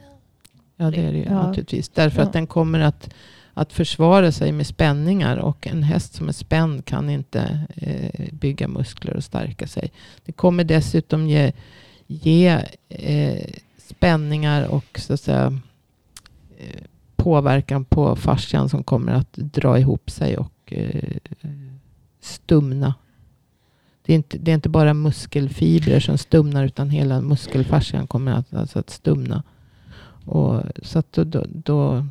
Ja, 0.75 0.91
det 0.91 0.98
är 1.01 1.12
det 1.12 1.18
ju 1.18 1.24
Ja. 1.24 1.48
naturligtvis. 1.48 1.89
Därför 1.89 2.18
Ja. 2.22 2.24
att 2.27 2.34
den 2.34 2.48
kommer 2.48 2.80
att, 2.80 3.13
att 3.53 3.74
försvara 3.74 4.32
sig 4.32 4.51
med 4.51 4.68
spänningar. 4.68 5.38
Och 5.38 5.68
en 5.68 5.84
häst 5.84 6.13
som 6.13 6.27
är 6.27 6.32
spänd 6.34 6.86
kan 6.86 7.10
inte 7.10 7.60
eh, 7.75 8.34
bygga 8.34 8.68
muskler 8.68 9.15
och 9.18 9.24
stärka 9.24 9.68
sig. 9.68 9.91
Det 10.25 10.32
kommer 10.32 10.63
dessutom 10.63 11.27
ge, 11.27 11.51
ge 12.08 12.48
eh, 12.89 13.50
spänningar 13.77 14.68
och 14.68 15.00
så 15.00 15.13
att 15.13 15.22
säga, 15.22 15.60
eh, 16.60 16.82
påverkan 17.15 17.86
på 17.86 18.15
fascian 18.15 18.70
som 18.70 18.84
kommer 18.84 19.12
att 19.12 19.34
dra 19.34 19.80
ihop 19.80 20.10
sig 20.10 20.38
och 20.38 20.53
eh, 20.74 21.18
stumna. 22.22 22.94
Det 24.05 24.13
är, 24.13 24.15
inte, 24.15 24.38
det 24.38 24.51
är 24.51 24.55
inte 24.55 24.70
bara 24.70 24.93
muskelfibrer 24.93 26.00
som 26.00 26.17
stumnar 26.17 26.65
utan 26.65 26.89
hela 26.89 27.22
muskelfascian 27.22 28.08
kommer 28.08 28.31
att, 28.31 28.53
alltså 28.53 28.79
att 28.79 28.89
stumna. 28.89 29.43
Och, 30.25 30.62
så 30.84 31.00
att 31.00 31.12
då, 31.13 31.24
då, 31.24 31.43
då, 31.50 32.05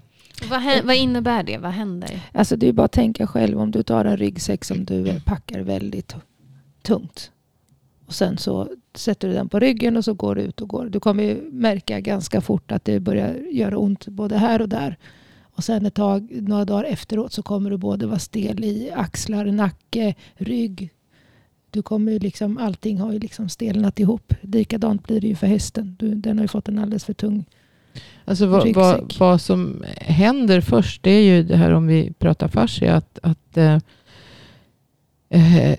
Vad, 0.50 0.60
hä- 0.60 0.82
vad 0.84 0.96
innebär 0.96 1.42
det? 1.42 1.58
Vad 1.58 1.70
händer? 1.72 2.20
Alltså 2.32 2.56
det 2.56 2.68
är 2.68 2.72
bara 2.72 2.84
att 2.84 2.92
tänka 2.92 3.26
själv 3.26 3.60
om 3.60 3.70
du 3.70 3.82
tar 3.82 4.04
en 4.04 4.16
ryggsäck 4.16 4.64
som 4.64 4.84
du 4.84 5.20
packar 5.20 5.60
väldigt 5.60 6.14
tungt. 6.82 7.30
Och 8.06 8.14
sen 8.14 8.38
så 8.38 8.68
sätter 8.94 9.28
du 9.28 9.34
den 9.34 9.48
på 9.48 9.58
ryggen 9.58 9.96
och 9.96 10.04
så 10.04 10.14
går 10.14 10.34
du 10.34 10.40
ut 10.42 10.60
och 10.60 10.68
går. 10.68 10.86
Du 10.86 11.00
kommer 11.00 11.22
ju 11.22 11.50
märka 11.52 12.00
ganska 12.00 12.40
fort 12.40 12.72
att 12.72 12.84
det 12.84 13.00
börjar 13.00 13.34
göra 13.52 13.78
ont 13.78 14.06
både 14.08 14.36
här 14.38 14.62
och 14.62 14.68
där. 14.68 14.96
Och 15.42 15.64
sen 15.64 15.86
ett 15.86 15.94
tag, 15.94 16.28
några 16.30 16.64
dagar 16.64 16.84
efteråt 16.84 17.32
så 17.32 17.42
kommer 17.42 17.70
du 17.70 17.76
både 17.76 18.06
vara 18.06 18.18
stel 18.18 18.64
i 18.64 18.90
axlar, 18.94 19.44
nacke, 19.44 20.14
rygg. 20.34 20.90
Du 21.70 21.82
kommer 21.82 22.12
ju 22.12 22.18
liksom, 22.18 22.58
allting 22.58 22.98
har 22.98 23.12
ju 23.12 23.18
liksom 23.18 23.48
stelnat 23.48 24.00
ihop. 24.00 24.34
Likadant 24.40 25.06
blir 25.06 25.20
det 25.20 25.26
ju 25.26 25.34
för 25.34 25.46
hästen. 25.46 25.96
Du, 25.98 26.14
den 26.14 26.38
har 26.38 26.44
ju 26.44 26.48
fått 26.48 26.68
en 26.68 26.78
alldeles 26.78 27.04
för 27.04 27.12
tung. 27.12 27.44
alltså 28.24 28.46
vad, 28.46 28.74
vad, 28.74 29.14
vad 29.18 29.40
som 29.40 29.84
händer 29.96 30.60
först 30.60 31.02
det 31.02 31.10
är 31.10 31.22
ju 31.22 31.42
det 31.42 31.56
här 31.56 31.70
om 31.72 31.86
vi 31.86 32.12
pratar 32.18 32.48
fascia. 32.48 32.96
Att, 32.96 33.18
att 33.22 33.56
eh, 33.56 33.78
eh, 35.28 35.70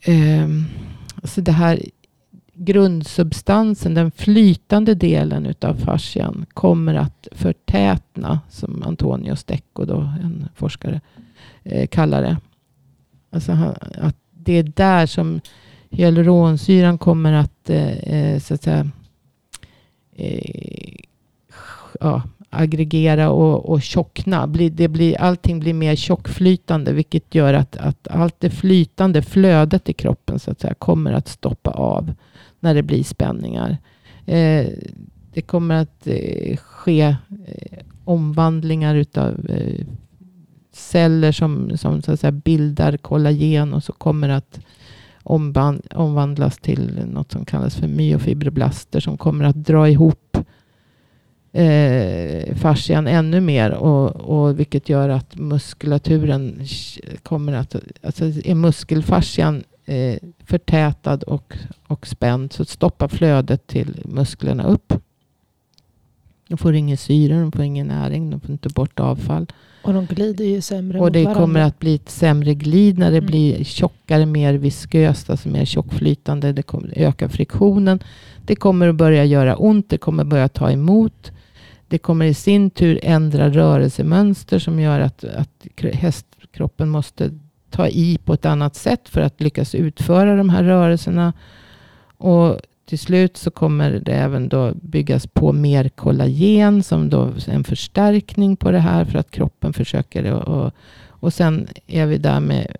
eh, 0.00 0.48
alltså 1.22 1.40
det 1.40 1.52
här 1.52 1.80
grundsubstansen, 2.54 3.94
den 3.94 4.10
flytande 4.10 4.94
delen 4.94 5.46
utav 5.46 5.74
fascian 5.74 6.46
kommer 6.54 6.94
att 6.94 7.28
förtätna, 7.32 8.40
som 8.48 8.82
Antonio 8.82 9.36
Stecco, 9.36 9.84
då, 9.84 10.00
en 10.22 10.48
forskare, 10.54 11.00
eh, 11.64 11.86
kallar 11.86 12.22
det. 12.22 12.36
Alltså 13.30 13.52
att 13.98 14.16
det 14.46 14.52
är 14.52 14.62
där 14.62 15.06
som 15.06 15.40
hyaluronsyran 15.90 16.98
kommer 16.98 17.32
att, 17.32 17.70
eh, 17.70 17.98
eh, 17.98 18.38
så 18.38 18.54
att 18.54 18.62
säga, 18.62 18.90
eh, 20.16 20.94
ja, 22.00 22.22
aggregera 22.50 23.30
och, 23.30 23.68
och 23.68 23.82
tjockna. 23.82 24.46
Det 24.46 24.88
blir, 24.88 25.20
allting 25.20 25.60
blir 25.60 25.74
mer 25.74 25.96
tjockflytande 25.96 26.92
vilket 26.92 27.34
gör 27.34 27.54
att, 27.54 27.76
att 27.76 28.08
allt 28.08 28.40
det 28.40 28.50
flytande 28.50 29.22
flödet 29.22 29.88
i 29.88 29.92
kroppen 29.92 30.38
så 30.38 30.50
att 30.50 30.60
säga, 30.60 30.74
kommer 30.74 31.12
att 31.12 31.28
stoppa 31.28 31.70
av 31.70 32.12
när 32.60 32.74
det 32.74 32.82
blir 32.82 33.04
spänningar. 33.04 33.78
Eh, 34.26 34.66
det 35.32 35.42
kommer 35.42 35.74
att 35.74 36.06
eh, 36.06 36.56
ske 36.56 37.02
eh, 37.46 37.78
omvandlingar 38.04 38.94
utav 38.94 39.50
eh, 39.50 39.86
celler 40.76 41.32
som, 41.32 41.78
som 41.78 42.02
så 42.02 42.12
att 42.12 42.20
säga, 42.20 42.32
bildar 42.32 42.96
kollagen 42.96 43.74
och 43.74 43.84
så 43.84 43.92
kommer 43.92 44.28
att 44.28 44.60
omvandlas 45.94 46.58
till 46.58 47.06
något 47.06 47.32
som 47.32 47.44
kallas 47.44 47.76
för 47.76 47.88
myofibroblaster 47.88 49.00
som 49.00 49.18
kommer 49.18 49.44
att 49.44 49.56
dra 49.56 49.88
ihop 49.88 50.38
eh, 51.52 52.54
fascian 52.54 53.06
ännu 53.06 53.40
mer 53.40 53.70
och, 53.70 54.16
och 54.16 54.60
vilket 54.60 54.88
gör 54.88 55.08
att 55.08 55.36
muskulaturen 55.36 56.64
kommer 57.22 57.52
att, 57.52 57.76
alltså 58.02 58.24
är 58.24 58.54
muskelfascian 58.54 59.64
eh, 59.84 60.18
förtätad 60.44 61.22
och, 61.22 61.56
och 61.86 62.06
spänd 62.06 62.52
så 62.52 62.64
stoppar 62.64 63.08
flödet 63.08 63.66
till 63.66 64.02
musklerna 64.04 64.64
upp. 64.64 64.92
De 66.48 66.58
får 66.58 66.74
ingen 66.74 66.96
syre, 66.96 67.40
de 67.40 67.52
får 67.52 67.64
ingen 67.64 67.86
näring, 67.86 68.30
de 68.30 68.40
får 68.40 68.50
inte 68.50 68.68
bort 68.68 69.00
avfall. 69.00 69.46
Och 69.86 69.94
de 69.94 70.06
glider 70.06 70.44
ju 70.44 70.60
sämre 70.60 71.00
Och 71.00 71.12
det 71.12 71.22
varandra. 71.24 71.40
kommer 71.42 71.60
att 71.60 71.78
bli 71.78 71.94
ett 71.94 72.10
sämre 72.10 72.54
glid 72.54 72.98
när 72.98 73.10
det 73.10 73.16
Mm. 73.16 73.26
blir 73.26 73.64
tjockare, 73.64 74.26
mer 74.26 74.54
visköst, 74.54 75.30
alltså 75.30 75.48
mer 75.48 75.64
tjockflytande. 75.64 76.52
Det 76.52 76.62
kommer 76.62 76.92
öka 76.96 77.28
friktionen. 77.28 77.98
Det 78.44 78.56
kommer 78.56 78.88
att 78.88 78.94
börja 78.94 79.24
göra 79.24 79.56
ont, 79.56 79.90
det 79.90 79.98
kommer 79.98 80.24
börja 80.24 80.48
ta 80.48 80.70
emot. 80.70 81.32
Det 81.88 81.98
kommer 81.98 82.24
i 82.26 82.34
sin 82.34 82.70
tur 82.70 83.00
ändra 83.02 83.50
rörelsemönster 83.50 84.58
som 84.58 84.80
gör 84.80 85.00
att, 85.00 85.24
att 85.24 85.66
kr- 85.76 85.94
hästkroppen 85.94 86.88
måste 86.88 87.30
ta 87.70 87.88
i 87.88 88.18
på 88.24 88.32
ett 88.34 88.44
annat 88.46 88.74
sätt 88.76 89.08
för 89.08 89.20
att 89.20 89.40
lyckas 89.40 89.74
utföra 89.74 90.36
de 90.36 90.48
här 90.50 90.64
rörelserna. 90.64 91.32
Och 92.18 92.60
till 92.86 92.98
slut 92.98 93.36
så 93.36 93.50
kommer 93.50 93.90
det 93.90 94.12
även 94.12 94.48
då 94.48 94.72
byggas 94.74 95.26
på 95.26 95.52
mer 95.52 95.88
kollagen 95.88 96.82
som 96.82 97.10
då 97.10 97.22
är 97.22 97.50
en 97.50 97.64
förstärkning 97.64 98.56
på 98.56 98.70
det 98.70 98.78
här 98.78 99.04
för 99.04 99.18
att 99.18 99.30
kroppen 99.30 99.72
försöker 99.72 100.22
det. 100.22 100.34
Och, 100.34 100.72
och 101.08 101.32
sen 101.32 101.68
är 101.86 102.06
vi 102.06 102.18
där 102.18 102.40
med 102.40 102.76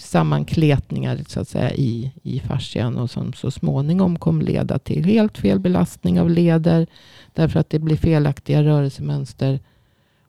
sammankletningar 0.00 1.20
så 1.26 1.40
att 1.40 1.48
säga 1.48 1.72
i, 1.72 2.12
i 2.22 2.40
fascian 2.40 2.96
och 2.96 3.10
som 3.10 3.32
så 3.32 3.50
småningom 3.50 4.18
kommer 4.18 4.44
leda 4.44 4.78
till 4.78 5.04
helt 5.04 5.38
fel 5.38 5.58
belastning 5.58 6.20
av 6.20 6.30
leder 6.30 6.86
därför 7.32 7.60
att 7.60 7.70
det 7.70 7.78
blir 7.78 7.96
felaktiga 7.96 8.62
rörelsemönster 8.64 9.60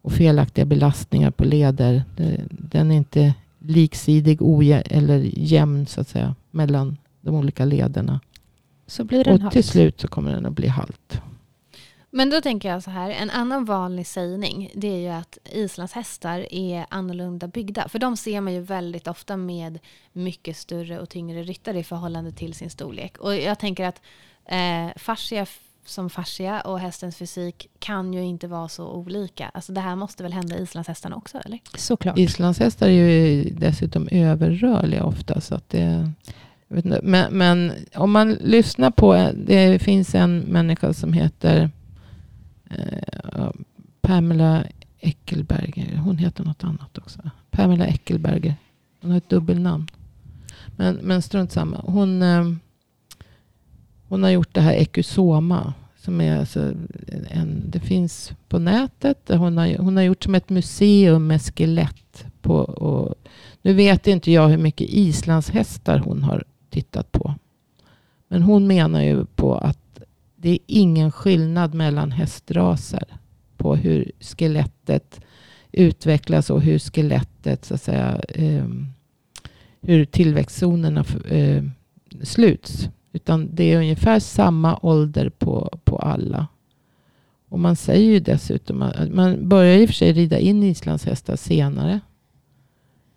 och 0.01 0.12
felaktiga 0.12 0.65
belastningar 0.65 1.32
på 1.32 1.46
leder. 1.46 2.03
Den 2.50 2.91
är 2.91 2.96
inte 2.96 3.34
liksidig 3.60 4.41
oje- 4.41 4.82
eller 4.82 5.29
jämn 5.34 5.86
så 5.86 6.01
att 6.01 6.08
säga 6.08 6.36
mellan 6.51 6.98
de 7.22 7.36
olika 7.36 7.65
lederna. 7.65 8.20
Så 8.93 9.03
blir 9.03 9.23
det 9.23 9.29
en 9.29 9.33
Och 9.45 9.51
till 9.51 9.57
halt. 9.63 9.65
slut 9.65 10.01
så 10.01 10.07
kommer 10.07 10.31
den 10.33 10.45
att 10.45 10.53
bli 10.53 10.67
halt. 10.67 11.21
Men 12.09 12.29
då 12.29 12.41
tänker 12.41 12.69
jag 12.69 12.83
så 12.83 12.91
här, 12.91 13.09
en 13.09 13.29
annan 13.29 13.65
vanlig 13.65 14.07
sägning 14.07 14.71
det 14.75 14.88
är 14.88 15.00
ju 15.00 15.09
att 15.09 15.38
islandshästar 15.51 16.53
är 16.53 16.85
annorlunda 16.89 17.47
byggda. 17.47 17.88
För 17.88 18.00
de 18.00 18.17
ser 18.17 18.41
man 18.41 18.53
ju 18.53 18.62
väldigt 18.62 19.07
ofta 19.07 19.38
med 19.38 19.79
mycket 20.12 20.57
större 20.57 21.00
och 21.00 21.09
tyngre 21.09 21.43
ryttare 21.43 21.79
i 21.79 21.83
förhållande 21.83 22.31
till 22.31 22.53
sin 22.53 22.69
storlek. 22.69 23.17
Och 23.17 23.35
jag 23.35 23.59
tänker 23.59 23.85
att 23.85 24.01
eh, 24.45 24.88
fascia 24.95 25.45
som 25.85 26.09
fascia 26.09 26.62
och 26.62 26.79
hästens 26.79 27.17
fysik 27.17 27.67
kan 27.79 28.13
ju 28.13 28.21
inte 28.21 28.47
vara 28.47 28.69
så 28.69 28.88
olika. 28.88 29.51
Alltså 29.53 29.71
det 29.73 29.81
här 29.81 29.95
måste 29.95 30.23
väl 30.23 30.33
hända 30.33 30.57
islandshästarna 30.57 31.15
också, 31.15 31.38
eller? 31.45 31.59
Såklart. 31.77 32.17
Islandshästar 32.17 32.88
är 32.88 32.91
ju 32.91 33.43
dessutom 33.43 34.07
överrörliga 34.12 35.03
ofta. 35.03 35.41
Så 35.41 35.55
att 35.55 35.69
det, 35.69 36.12
inte, 36.77 36.99
men, 37.03 37.37
men 37.37 37.71
om 37.95 38.11
man 38.11 38.33
lyssnar 38.33 38.91
på, 38.91 39.31
det 39.35 39.79
finns 39.79 40.15
en 40.15 40.39
människa 40.39 40.93
som 40.93 41.13
heter 41.13 41.69
eh, 42.69 43.49
Pamela 44.01 44.63
Eckelberger. 44.99 45.97
Hon 45.97 46.17
heter 46.17 46.43
något 46.43 46.63
annat 46.63 46.97
också. 46.97 47.19
Pamela 47.51 47.85
Eckelberger. 47.85 48.55
Hon 49.01 49.11
har 49.11 49.17
ett 49.17 49.29
dubbelnamn. 49.29 49.87
Men, 50.75 50.95
men 50.95 51.21
strunt 51.21 51.51
samma. 51.51 51.81
Hon, 51.85 52.21
eh, 52.21 52.51
hon 54.07 54.23
har 54.23 54.29
gjort 54.29 54.53
det 54.53 54.61
här 54.61 54.73
Ecusoma. 54.73 55.73
Som 55.97 56.21
är 56.21 56.39
alltså 56.39 56.73
en, 57.29 57.63
det 57.65 57.79
finns 57.79 58.31
på 58.47 58.59
nätet. 58.59 59.29
Hon 59.29 59.57
har, 59.57 59.77
hon 59.77 59.95
har 59.95 60.03
gjort 60.03 60.23
som 60.23 60.35
ett 60.35 60.49
museum 60.49 61.27
med 61.27 61.41
skelett. 61.41 62.25
På, 62.41 62.55
och, 62.55 63.15
nu 63.61 63.73
vet 63.73 64.07
inte 64.07 64.31
jag 64.31 64.47
hur 64.47 64.57
mycket 64.57 64.89
islandshästar 64.89 65.99
hon 65.99 66.23
har 66.23 66.43
tittat 66.73 67.11
på. 67.11 67.35
Men 68.27 68.41
hon 68.41 68.67
menar 68.67 69.01
ju 69.01 69.25
på 69.25 69.55
att 69.55 70.01
det 70.35 70.49
är 70.49 70.59
ingen 70.67 71.11
skillnad 71.11 71.73
mellan 71.73 72.11
hästraser. 72.11 73.03
På 73.57 73.75
hur 73.75 74.11
skelettet 74.19 75.21
utvecklas 75.71 76.49
och 76.49 76.61
hur 76.61 76.79
skelettet 76.79 77.65
så 77.65 77.73
att 77.73 77.81
säga 77.81 78.21
eh, 78.29 78.65
hur 79.81 80.05
tillväxtzonerna 80.05 81.05
eh, 81.29 81.63
sluts. 82.21 82.89
Utan 83.11 83.49
det 83.55 83.63
är 83.63 83.77
ungefär 83.77 84.19
samma 84.19 84.79
ålder 84.81 85.29
på, 85.29 85.79
på 85.83 85.97
alla. 85.97 86.47
Och 87.49 87.59
man 87.59 87.75
säger 87.75 88.11
ju 88.11 88.19
dessutom 88.19 88.81
att 88.81 89.13
man 89.13 89.49
börjar 89.49 89.77
i 89.77 89.85
och 89.85 89.89
för 89.89 89.93
sig 89.93 90.13
rida 90.13 90.39
in 90.39 90.63
islandshästar 90.63 91.35
senare. 91.35 91.99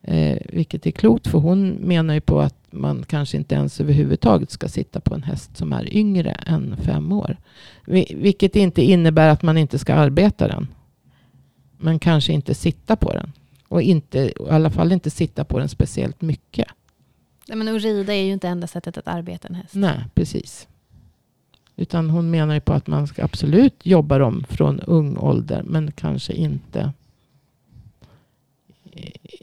Eh, 0.02 0.38
vilket 0.48 0.86
är 0.86 0.90
klokt 0.90 1.26
för 1.26 1.38
hon 1.38 1.68
menar 1.68 2.14
ju 2.14 2.20
på 2.20 2.40
att 2.40 2.65
man 2.80 3.04
kanske 3.08 3.36
inte 3.36 3.54
ens 3.54 3.80
överhuvudtaget 3.80 4.50
ska 4.50 4.68
sitta 4.68 5.00
på 5.00 5.14
en 5.14 5.22
häst 5.22 5.56
som 5.56 5.72
är 5.72 5.96
yngre 5.96 6.30
än 6.30 6.76
fem 6.76 7.12
år. 7.12 7.36
Vilket 8.14 8.56
inte 8.56 8.82
innebär 8.82 9.28
att 9.28 9.42
man 9.42 9.58
inte 9.58 9.78
ska 9.78 9.94
arbeta 9.94 10.48
den. 10.48 10.68
Men 11.78 11.98
kanske 11.98 12.32
inte 12.32 12.54
sitta 12.54 12.96
på 12.96 13.12
den. 13.12 13.32
Och 13.68 13.82
inte, 13.82 14.18
i 14.18 14.32
alla 14.50 14.70
fall 14.70 14.92
inte 14.92 15.10
sitta 15.10 15.44
på 15.44 15.58
den 15.58 15.68
speciellt 15.68 16.20
mycket. 16.20 16.66
Nej, 17.48 17.58
men 17.58 17.76
att 17.76 17.82
rida 17.82 18.14
är 18.14 18.22
ju 18.22 18.32
inte 18.32 18.48
enda 18.48 18.66
sättet 18.66 18.98
att 18.98 19.08
arbeta 19.08 19.48
en 19.48 19.54
häst. 19.54 19.74
Nej, 19.74 20.04
precis. 20.14 20.68
Utan 21.76 22.10
hon 22.10 22.30
menar 22.30 22.54
ju 22.54 22.60
på 22.60 22.72
att 22.72 22.86
man 22.86 23.06
ska 23.06 23.24
absolut 23.24 23.74
jobba 23.82 24.18
dem 24.18 24.44
från 24.48 24.80
ung 24.80 25.16
ålder. 25.16 25.62
Men 25.62 25.92
kanske 25.92 26.32
inte, 26.32 26.92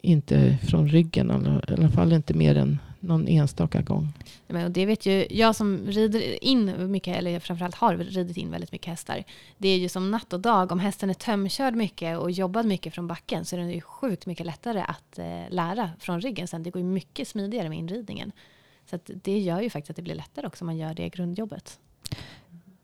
inte 0.02 0.58
från 0.62 0.88
ryggen. 0.88 1.60
I 1.68 1.72
alla 1.72 1.88
fall 1.88 2.12
inte 2.12 2.34
mer 2.34 2.56
än 2.56 2.78
någon 3.04 3.28
enstaka 3.28 3.82
gång. 3.82 4.08
Men 4.46 4.72
det 4.72 4.86
vet 4.86 5.06
ju 5.06 5.26
jag 5.30 5.56
som 5.56 5.86
rider 5.86 6.44
in 6.44 6.90
mycket, 6.90 7.16
eller 7.16 7.40
framförallt 7.40 7.74
har 7.74 7.96
ridit 7.96 8.36
in 8.36 8.50
väldigt 8.50 8.72
mycket 8.72 8.86
hästar. 8.86 9.24
Det 9.58 9.68
är 9.68 9.78
ju 9.78 9.88
som 9.88 10.10
natt 10.10 10.32
och 10.32 10.40
dag. 10.40 10.72
Om 10.72 10.78
hästen 10.78 11.10
är 11.10 11.14
tömkörd 11.14 11.74
mycket 11.74 12.18
och 12.18 12.30
jobbad 12.30 12.66
mycket 12.66 12.94
från 12.94 13.06
backen 13.06 13.44
så 13.44 13.56
är 13.56 13.60
det 13.60 13.72
ju 13.72 13.80
sjukt 13.80 14.26
mycket 14.26 14.46
lättare 14.46 14.80
att 14.80 15.18
eh, 15.18 15.24
lära 15.48 15.90
från 15.98 16.20
ryggen 16.20 16.48
sen. 16.48 16.62
Det 16.62 16.70
går 16.70 16.82
ju 16.82 16.88
mycket 16.88 17.28
smidigare 17.28 17.68
med 17.68 17.78
inridningen. 17.78 18.32
Så 18.90 18.98
det 19.06 19.38
gör 19.38 19.60
ju 19.60 19.70
faktiskt 19.70 19.90
att 19.90 19.96
det 19.96 20.02
blir 20.02 20.14
lättare 20.14 20.46
också 20.46 20.64
om 20.64 20.66
man 20.66 20.76
gör 20.76 20.94
det 20.94 21.08
grundjobbet. 21.08 21.78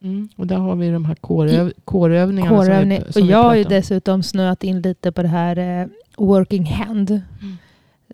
Mm. 0.03 0.29
Och 0.37 0.47
där 0.47 0.57
har 0.57 0.77
vi 0.77 0.91
de 0.91 1.05
här 1.05 1.15
kåröv 1.15 1.73
kårövningarna. 1.85 2.57
Kårövning. 2.57 2.99
Som 2.99 3.07
vi, 3.07 3.12
som 3.12 3.23
och 3.23 3.29
jag 3.29 3.43
har 3.43 3.55
ju 3.55 3.65
dessutom 3.65 4.23
snöat 4.23 4.65
in 4.65 4.81
lite 4.81 5.12
på 5.12 5.23
det 5.23 5.29
här 5.29 5.81
eh, 5.83 5.89
working 6.17 6.65
hand. 6.65 7.11
Mm. 7.11 7.57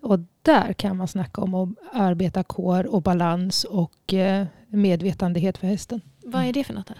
Och 0.01 0.19
där 0.47 0.73
kan 0.73 0.97
man 0.97 1.07
snacka 1.07 1.41
om 1.41 1.53
att 1.53 1.69
arbeta 1.93 2.43
kår 2.43 2.87
och 2.87 3.01
balans 3.01 3.63
och 3.63 4.13
eh, 4.13 4.45
medvetandehet 4.67 5.57
för 5.57 5.67
hästen. 5.67 6.01
Vad 6.23 6.45
är 6.45 6.53
det 6.53 6.63
för 6.63 6.73
något? 6.73 6.89
Här? 6.89 6.97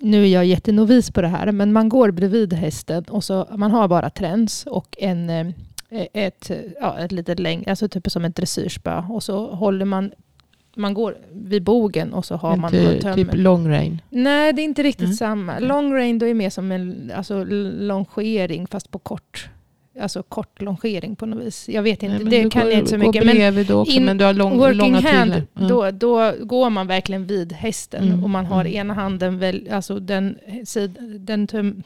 Nu 0.00 0.22
är 0.22 0.26
jag 0.26 0.44
jättenovis 0.44 1.10
på 1.10 1.22
det 1.22 1.28
här, 1.28 1.52
men 1.52 1.72
man 1.72 1.88
går 1.88 2.10
bredvid 2.10 2.52
hästen 2.52 3.04
och 3.04 3.24
så 3.24 3.48
man 3.56 3.70
har 3.70 3.88
bara 3.88 4.10
träns 4.10 4.66
och 4.66 4.96
en, 4.98 5.30
eh, 5.30 5.46
ett, 6.12 6.50
ja, 6.80 6.98
ett 6.98 7.12
litet 7.12 7.38
längd, 7.38 7.68
alltså 7.68 7.88
typ 7.88 8.10
som 8.10 8.24
ett 8.24 8.36
dressyrspö. 8.36 9.02
Och 9.08 9.22
så 9.22 9.54
håller 9.54 9.84
man 9.84 10.12
man 10.76 10.94
går 10.94 11.16
vid 11.32 11.62
bogen 11.62 12.12
och 12.12 12.24
så 12.24 12.36
har 12.36 12.50
inte 12.50 12.60
man 12.60 12.70
tömmer. 12.70 13.14
Typ 13.14 13.28
long 13.32 13.68
rain? 13.68 14.02
Nej, 14.10 14.52
det 14.52 14.62
är 14.62 14.64
inte 14.64 14.82
riktigt 14.82 15.04
mm. 15.04 15.16
samma. 15.16 15.58
Long 15.58 15.92
rain 15.94 16.18
då 16.18 16.26
är 16.26 16.34
mer 16.34 16.50
som 16.50 16.72
en 16.72 17.12
alltså, 17.16 17.44
longering 17.44 18.66
fast 18.66 18.90
på 18.90 18.98
kort 18.98 19.50
alltså 20.00 20.22
kort 20.22 20.62
longering 20.62 21.16
på 21.16 21.26
något 21.26 21.44
vis. 21.44 21.68
Jag 21.68 21.82
vet 21.82 22.02
inte, 22.02 22.18
Nej, 22.18 22.42
det 22.42 22.50
kan 22.50 22.62
går, 22.62 22.70
jag 22.70 22.78
inte 22.78 22.90
så 22.90 22.98
mycket. 22.98 23.26
Men, 23.26 23.66
då 23.66 23.80
också, 23.80 23.92
in, 23.92 24.04
men 24.04 24.18
du 24.18 24.24
har 24.24 24.32
lång, 24.32 24.58
working 24.58 24.78
långa 24.78 25.00
hand, 25.00 25.32
ja. 25.54 25.68
då, 25.68 25.90
då 25.90 26.32
går 26.40 26.70
man 26.70 26.86
verkligen 26.86 27.26
vid 27.26 27.52
hästen 27.52 28.04
mm. 28.04 28.24
och 28.24 28.30
man 28.30 28.46
har 28.46 28.60
mm. 28.60 28.72
ena 28.72 28.94
handen, 28.94 29.38
väl, 29.38 29.68
alltså 29.72 30.00
den, 30.00 30.38
den, 31.18 31.46
den 31.46 31.82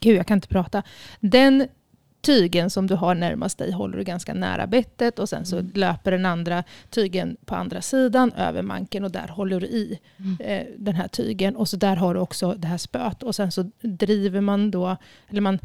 gud 0.00 0.16
jag 0.16 0.26
kan 0.26 0.36
inte 0.36 0.48
prata, 0.48 0.82
den 1.20 1.66
tygen 2.26 2.70
som 2.70 2.86
du 2.86 2.94
har 2.94 3.14
närmast 3.14 3.58
dig 3.58 3.72
håller 3.72 3.98
du 3.98 4.04
ganska 4.04 4.34
nära 4.34 4.66
bettet 4.66 5.18
och 5.18 5.28
sen 5.28 5.46
så 5.46 5.58
mm. 5.58 5.70
löper 5.74 6.10
den 6.10 6.26
andra 6.26 6.64
tygen 6.90 7.36
på 7.44 7.54
andra 7.54 7.80
sidan 7.82 8.32
över 8.32 8.62
manken 8.62 9.04
och 9.04 9.10
där 9.10 9.28
håller 9.28 9.60
du 9.60 9.66
i 9.66 9.98
mm. 10.16 10.36
eh, 10.40 10.66
den 10.78 10.94
här 10.94 11.08
tygen. 11.08 11.56
Och 11.56 11.68
så 11.68 11.76
där 11.76 11.96
har 11.96 12.14
du 12.14 12.20
också 12.20 12.54
det 12.58 12.66
här 12.66 12.78
spöet 12.78 13.22
och 13.22 13.34
sen 13.34 13.52
så 13.52 13.70
driver 13.80 14.40
man 14.40 14.70
då, 14.70 14.96
eller 15.28 15.40
man 15.40 15.58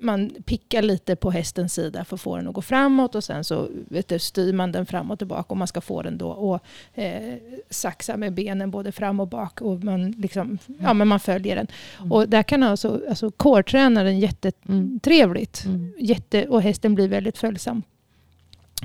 man 0.00 0.30
pickar 0.44 0.82
lite 0.82 1.16
på 1.16 1.30
hästens 1.30 1.74
sida 1.74 2.04
för 2.04 2.16
att 2.16 2.20
få 2.20 2.36
den 2.36 2.48
att 2.48 2.54
gå 2.54 2.62
framåt 2.62 3.14
och 3.14 3.24
sen 3.24 3.44
så 3.44 3.68
vet 3.88 4.08
du, 4.08 4.18
styr 4.18 4.52
man 4.52 4.72
den 4.72 4.86
fram 4.86 5.10
och 5.10 5.18
tillbaka 5.18 5.46
och 5.48 5.56
man 5.56 5.68
ska 5.68 5.80
få 5.80 6.02
den 6.02 6.18
då 6.18 6.54
att 6.54 6.62
eh, 6.94 7.34
saxa 7.70 8.16
med 8.16 8.34
benen 8.34 8.70
både 8.70 8.92
fram 8.92 9.20
och 9.20 9.28
bak 9.28 9.60
och 9.60 9.84
man, 9.84 10.10
liksom, 10.10 10.58
ja, 10.80 10.94
men 10.94 11.08
man 11.08 11.20
följer 11.20 11.56
den. 11.56 11.66
Mm. 11.98 12.12
Och 12.12 12.28
där 12.28 12.42
kan 12.42 12.62
alltså, 12.62 13.00
alltså 13.08 13.30
kårtränaren 13.30 14.18
jättetrevligt 14.18 15.64
mm. 15.64 15.92
jätte, 15.98 16.48
och 16.48 16.62
hästen 16.62 16.94
blir 16.94 17.08
väldigt 17.08 17.38
följsam. 17.38 17.82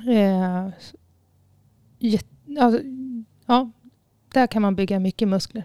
Eh, 0.08 0.70
jätte, 2.00 2.30
alltså, 2.60 2.82
ja, 3.46 3.72
där 4.34 4.48
kan 4.48 4.62
man 4.62 4.76
bygga 4.76 5.00
mycket 5.00 5.28
muskler. 5.28 5.64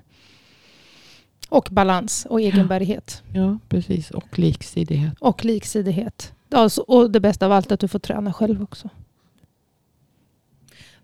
Och 1.51 1.69
balans 1.71 2.27
och 2.31 2.41
egenbärighet. 2.41 3.23
Ja, 3.33 3.41
ja 3.41 3.59
precis. 3.69 4.11
Och 4.11 4.39
liksidighet. 4.39 5.13
Och 5.19 5.45
liksidighet. 5.45 6.33
Alltså, 6.51 6.81
och 6.81 7.11
det 7.11 7.21
bästa 7.21 7.47
av 7.47 7.53
allt 7.53 7.73
att 7.73 7.81
du 7.81 7.89
får 7.89 7.99
träna 7.99 8.33
själv 8.33 8.63
också. 8.63 8.89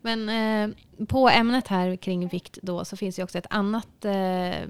Men 0.01 0.29
eh, 0.29 0.77
på 1.07 1.29
ämnet 1.29 1.69
här 1.69 1.97
kring 1.97 2.29
vikt 2.29 2.59
då 2.63 2.85
så 2.85 2.97
finns 2.97 3.17
det 3.17 3.23
också 3.23 3.39
ett 3.39 3.47
annat 3.51 4.05
eh, 4.05 4.69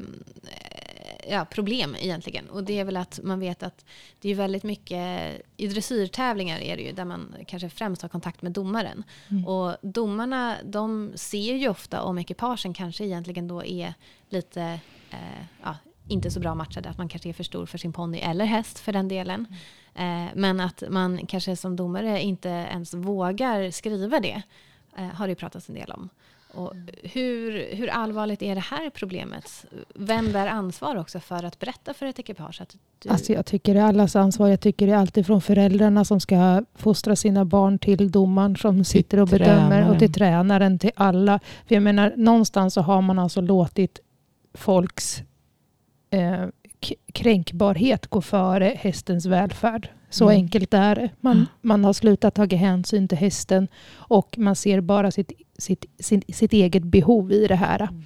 ja, 1.29 1.45
problem 1.51 1.97
egentligen. 2.01 2.49
Och 2.49 2.65
det 2.65 2.79
är 2.79 2.85
väl 2.85 2.97
att 2.97 3.21
man 3.23 3.41
vet 3.41 3.62
att 3.62 3.85
det 4.21 4.31
är 4.31 4.35
väldigt 4.35 4.62
mycket 4.62 5.33
i 5.57 5.67
dressyrtävlingar 5.67 6.59
är 6.59 6.77
det 6.77 6.83
ju 6.83 6.93
där 6.93 7.05
man 7.05 7.35
kanske 7.47 7.69
främst 7.69 8.03
har 8.03 8.09
kontakt 8.09 8.43
med 8.43 8.53
domaren. 8.53 9.05
Mm. 9.29 9.47
Och 9.47 9.77
domarna 9.83 10.57
de 10.65 11.12
ser 11.15 11.55
ju 11.55 11.69
ofta 11.69 12.03
om 12.03 12.19
ekipagen 12.19 12.75
kanske 12.75 13.05
egentligen 13.05 13.49
då 13.49 13.65
är 13.65 13.95
lite 14.29 14.81
ja, 15.63 15.77
inte 16.09 16.31
så 16.31 16.41
bra 16.41 16.55
matchade, 16.55 16.89
att 16.89 16.99
man 16.99 17.09
kanske 17.09 17.29
är 17.29 17.33
för 17.33 17.45
stor 17.45 17.67
för 17.67 17.79
sin 17.79 17.93
ponny 17.93 18.19
eller 18.19 18.45
häst 18.45 18.79
för 18.79 18.93
den 18.93 19.09
delen. 19.09 19.47
Mm. 19.95 20.27
Eh, 20.27 20.33
men 20.35 20.61
att 20.61 20.83
man 20.91 21.27
kanske 21.27 21.57
som 21.57 21.77
domare 21.77 22.23
inte 22.23 22.49
ens 22.49 22.95
vågar 22.95 23.71
skriva 23.71 24.21
det 24.21 24.43
eh, 24.99 25.05
har 25.07 25.29
det 25.29 25.35
pratats 25.35 25.69
en 25.69 25.75
del 25.75 25.91
om. 25.91 26.09
Och 26.57 26.75
hur, 27.03 27.75
hur 27.77 27.89
allvarligt 27.89 28.43
är 28.43 28.55
det 28.55 28.61
här 28.61 28.91
problemet? 28.91 29.65
Vem 29.95 30.33
bär 30.33 30.47
ansvar 30.47 30.97
också 30.97 31.21
för 31.21 31.45
att 31.45 31.59
berätta 31.59 31.95
för 31.95 32.07
ett 32.07 32.19
ekipage? 32.19 32.61
Att 32.61 32.77
du... 32.99 33.09
alltså 33.09 33.33
jag 33.33 33.47
tycker 33.47 33.75
det 33.75 33.81
är 33.81 33.85
allas 33.85 34.17
ansvar. 34.17 34.49
Jag 34.49 34.61
tycker 34.61 34.87
det 34.87 34.93
är 34.93 34.97
alltid 34.97 35.27
från 35.27 35.41
föräldrarna 35.41 36.05
som 36.05 36.21
ska 36.21 36.65
fostra 36.75 37.17
sina 37.17 37.45
barn 37.45 37.79
till 37.79 38.11
domaren 38.11 38.57
som 38.57 38.85
sitter 38.85 39.21
och 39.21 39.29
bedömer 39.29 39.55
tränaren. 39.55 39.91
och 39.91 39.99
till 39.99 40.13
tränaren, 40.13 40.79
till 40.79 40.93
alla. 40.97 41.41
För 41.67 41.75
jag 41.75 41.83
menar, 41.83 42.15
någonstans 42.17 42.75
så 42.75 42.81
har 42.81 43.03
man 43.03 43.19
alltså 43.19 43.41
låtit 43.41 44.01
folks 44.57 45.23
eh, 46.11 46.47
kränkbarhet 47.12 48.07
gå 48.07 48.21
före 48.21 48.75
hästens 48.77 49.27
välfärd. 49.27 49.88
Så 50.11 50.25
mm. 50.25 50.37
enkelt 50.37 50.75
är 50.75 50.95
det. 50.95 51.11
Man, 51.21 51.37
mm. 51.37 51.47
man 51.61 51.85
har 51.85 51.92
slutat 51.92 52.35
ta 52.35 52.47
hänsyn 52.47 53.09
till 53.09 53.19
hästen 53.19 53.69
och 53.95 54.38
man 54.38 54.57
ser 54.57 54.81
bara 54.81 55.11
sitt, 55.11 55.33
sitt, 55.59 55.85
sitt, 55.99 56.37
sitt 56.37 56.53
eget 56.53 56.83
behov 56.83 57.33
i 57.33 57.47
det 57.47 57.57
här. 57.57 57.81
Mm. 57.81 58.03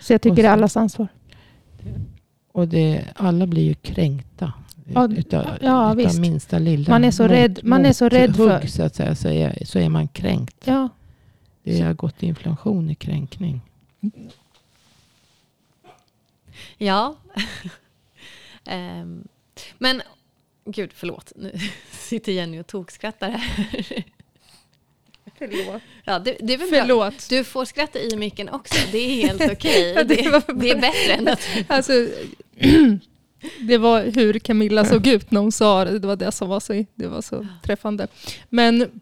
Så 0.00 0.12
jag 0.12 0.22
tycker 0.22 0.36
så, 0.36 0.42
det 0.42 0.48
är 0.48 0.52
allas 0.52 0.76
ansvar. 0.76 1.08
Och 2.52 2.68
det, 2.68 3.04
alla 3.14 3.46
blir 3.46 3.62
ju 3.62 3.74
kränkta. 3.74 4.52
Ja, 4.94 5.08
utav, 5.16 5.46
ja, 5.60 5.94
utav 5.98 6.20
minsta 6.20 6.58
lilla. 6.58 6.90
Man 6.90 7.04
är 7.04 7.10
så 7.10 7.22
mot, 7.22 7.32
rädd, 7.32 7.60
man 7.62 7.86
är 7.86 7.92
så 7.92 8.08
rädd 8.08 8.36
för... 8.36 8.60
Hugg, 8.60 8.70
så 8.70 8.82
att 8.82 8.94
säga, 8.94 9.14
så 9.14 9.28
är, 9.28 9.64
så 9.64 9.78
är 9.78 9.88
man 9.88 10.08
kränkt. 10.08 10.62
Ja. 10.64 10.88
Det 11.62 11.80
har 11.80 11.94
gått 11.94 12.22
inflation 12.22 12.90
i 12.90 12.94
kränkning. 12.94 13.60
Ja. 16.82 17.16
um, 18.64 19.28
men, 19.78 20.02
gud 20.64 20.90
förlåt. 20.94 21.32
Nu 21.36 21.52
sitter 21.90 22.32
Jenny 22.32 22.60
och 22.60 22.66
tokskrattar 22.66 23.30
här. 23.30 24.04
Förlåt. 25.38 25.82
Ja, 26.04 26.18
det, 26.18 26.36
det 26.40 26.54
är 26.54 26.58
väl 26.58 26.68
Förlåt. 26.68 27.28
Bra. 27.28 27.38
Du 27.38 27.44
får 27.44 27.64
skratta 27.64 27.98
i 27.98 28.16
micken 28.16 28.48
också. 28.48 28.78
Det 28.92 28.98
är 28.98 29.26
helt 29.26 29.40
okej. 29.52 29.92
Okay. 29.92 30.04
det, 30.04 30.14
det, 30.54 30.70
är 30.70 30.80
bättre 30.80 31.12
än 31.12 31.28
att... 31.28 31.40
Alltså, 31.66 31.92
det 33.60 33.78
var 33.78 34.02
hur 34.02 34.38
Camilla 34.38 34.84
såg 34.84 35.06
ut 35.06 35.30
när 35.30 35.40
hon 35.40 35.52
sa 35.52 35.84
det. 35.84 35.98
Det 35.98 36.06
var 36.06 36.16
det 36.16 36.32
som 36.32 36.48
var 36.48 36.60
så, 36.60 36.84
det 36.94 37.06
var 37.06 37.22
så 37.22 37.46
träffande. 37.62 38.08
Men 38.48 39.00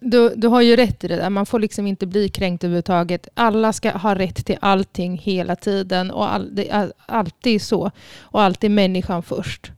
du, 0.00 0.34
du 0.36 0.48
har 0.48 0.60
ju 0.60 0.76
rätt 0.76 1.04
i 1.04 1.08
det 1.08 1.16
där. 1.16 1.30
Man 1.30 1.46
får 1.46 1.58
liksom 1.58 1.86
inte 1.86 2.06
bli 2.06 2.28
kränkt 2.28 2.64
överhuvudtaget. 2.64 3.28
Alla 3.34 3.72
ska 3.72 3.90
ha 3.90 4.14
rätt 4.14 4.46
till 4.46 4.58
allting 4.60 5.18
hela 5.18 5.56
tiden. 5.56 6.10
Och 6.10 6.32
all, 6.32 6.54
det 6.54 6.70
är 6.70 6.92
alltid 7.06 7.62
så. 7.62 7.90
Och 8.20 8.42
alltid 8.42 8.70
människan 8.70 9.22
först. 9.22 9.72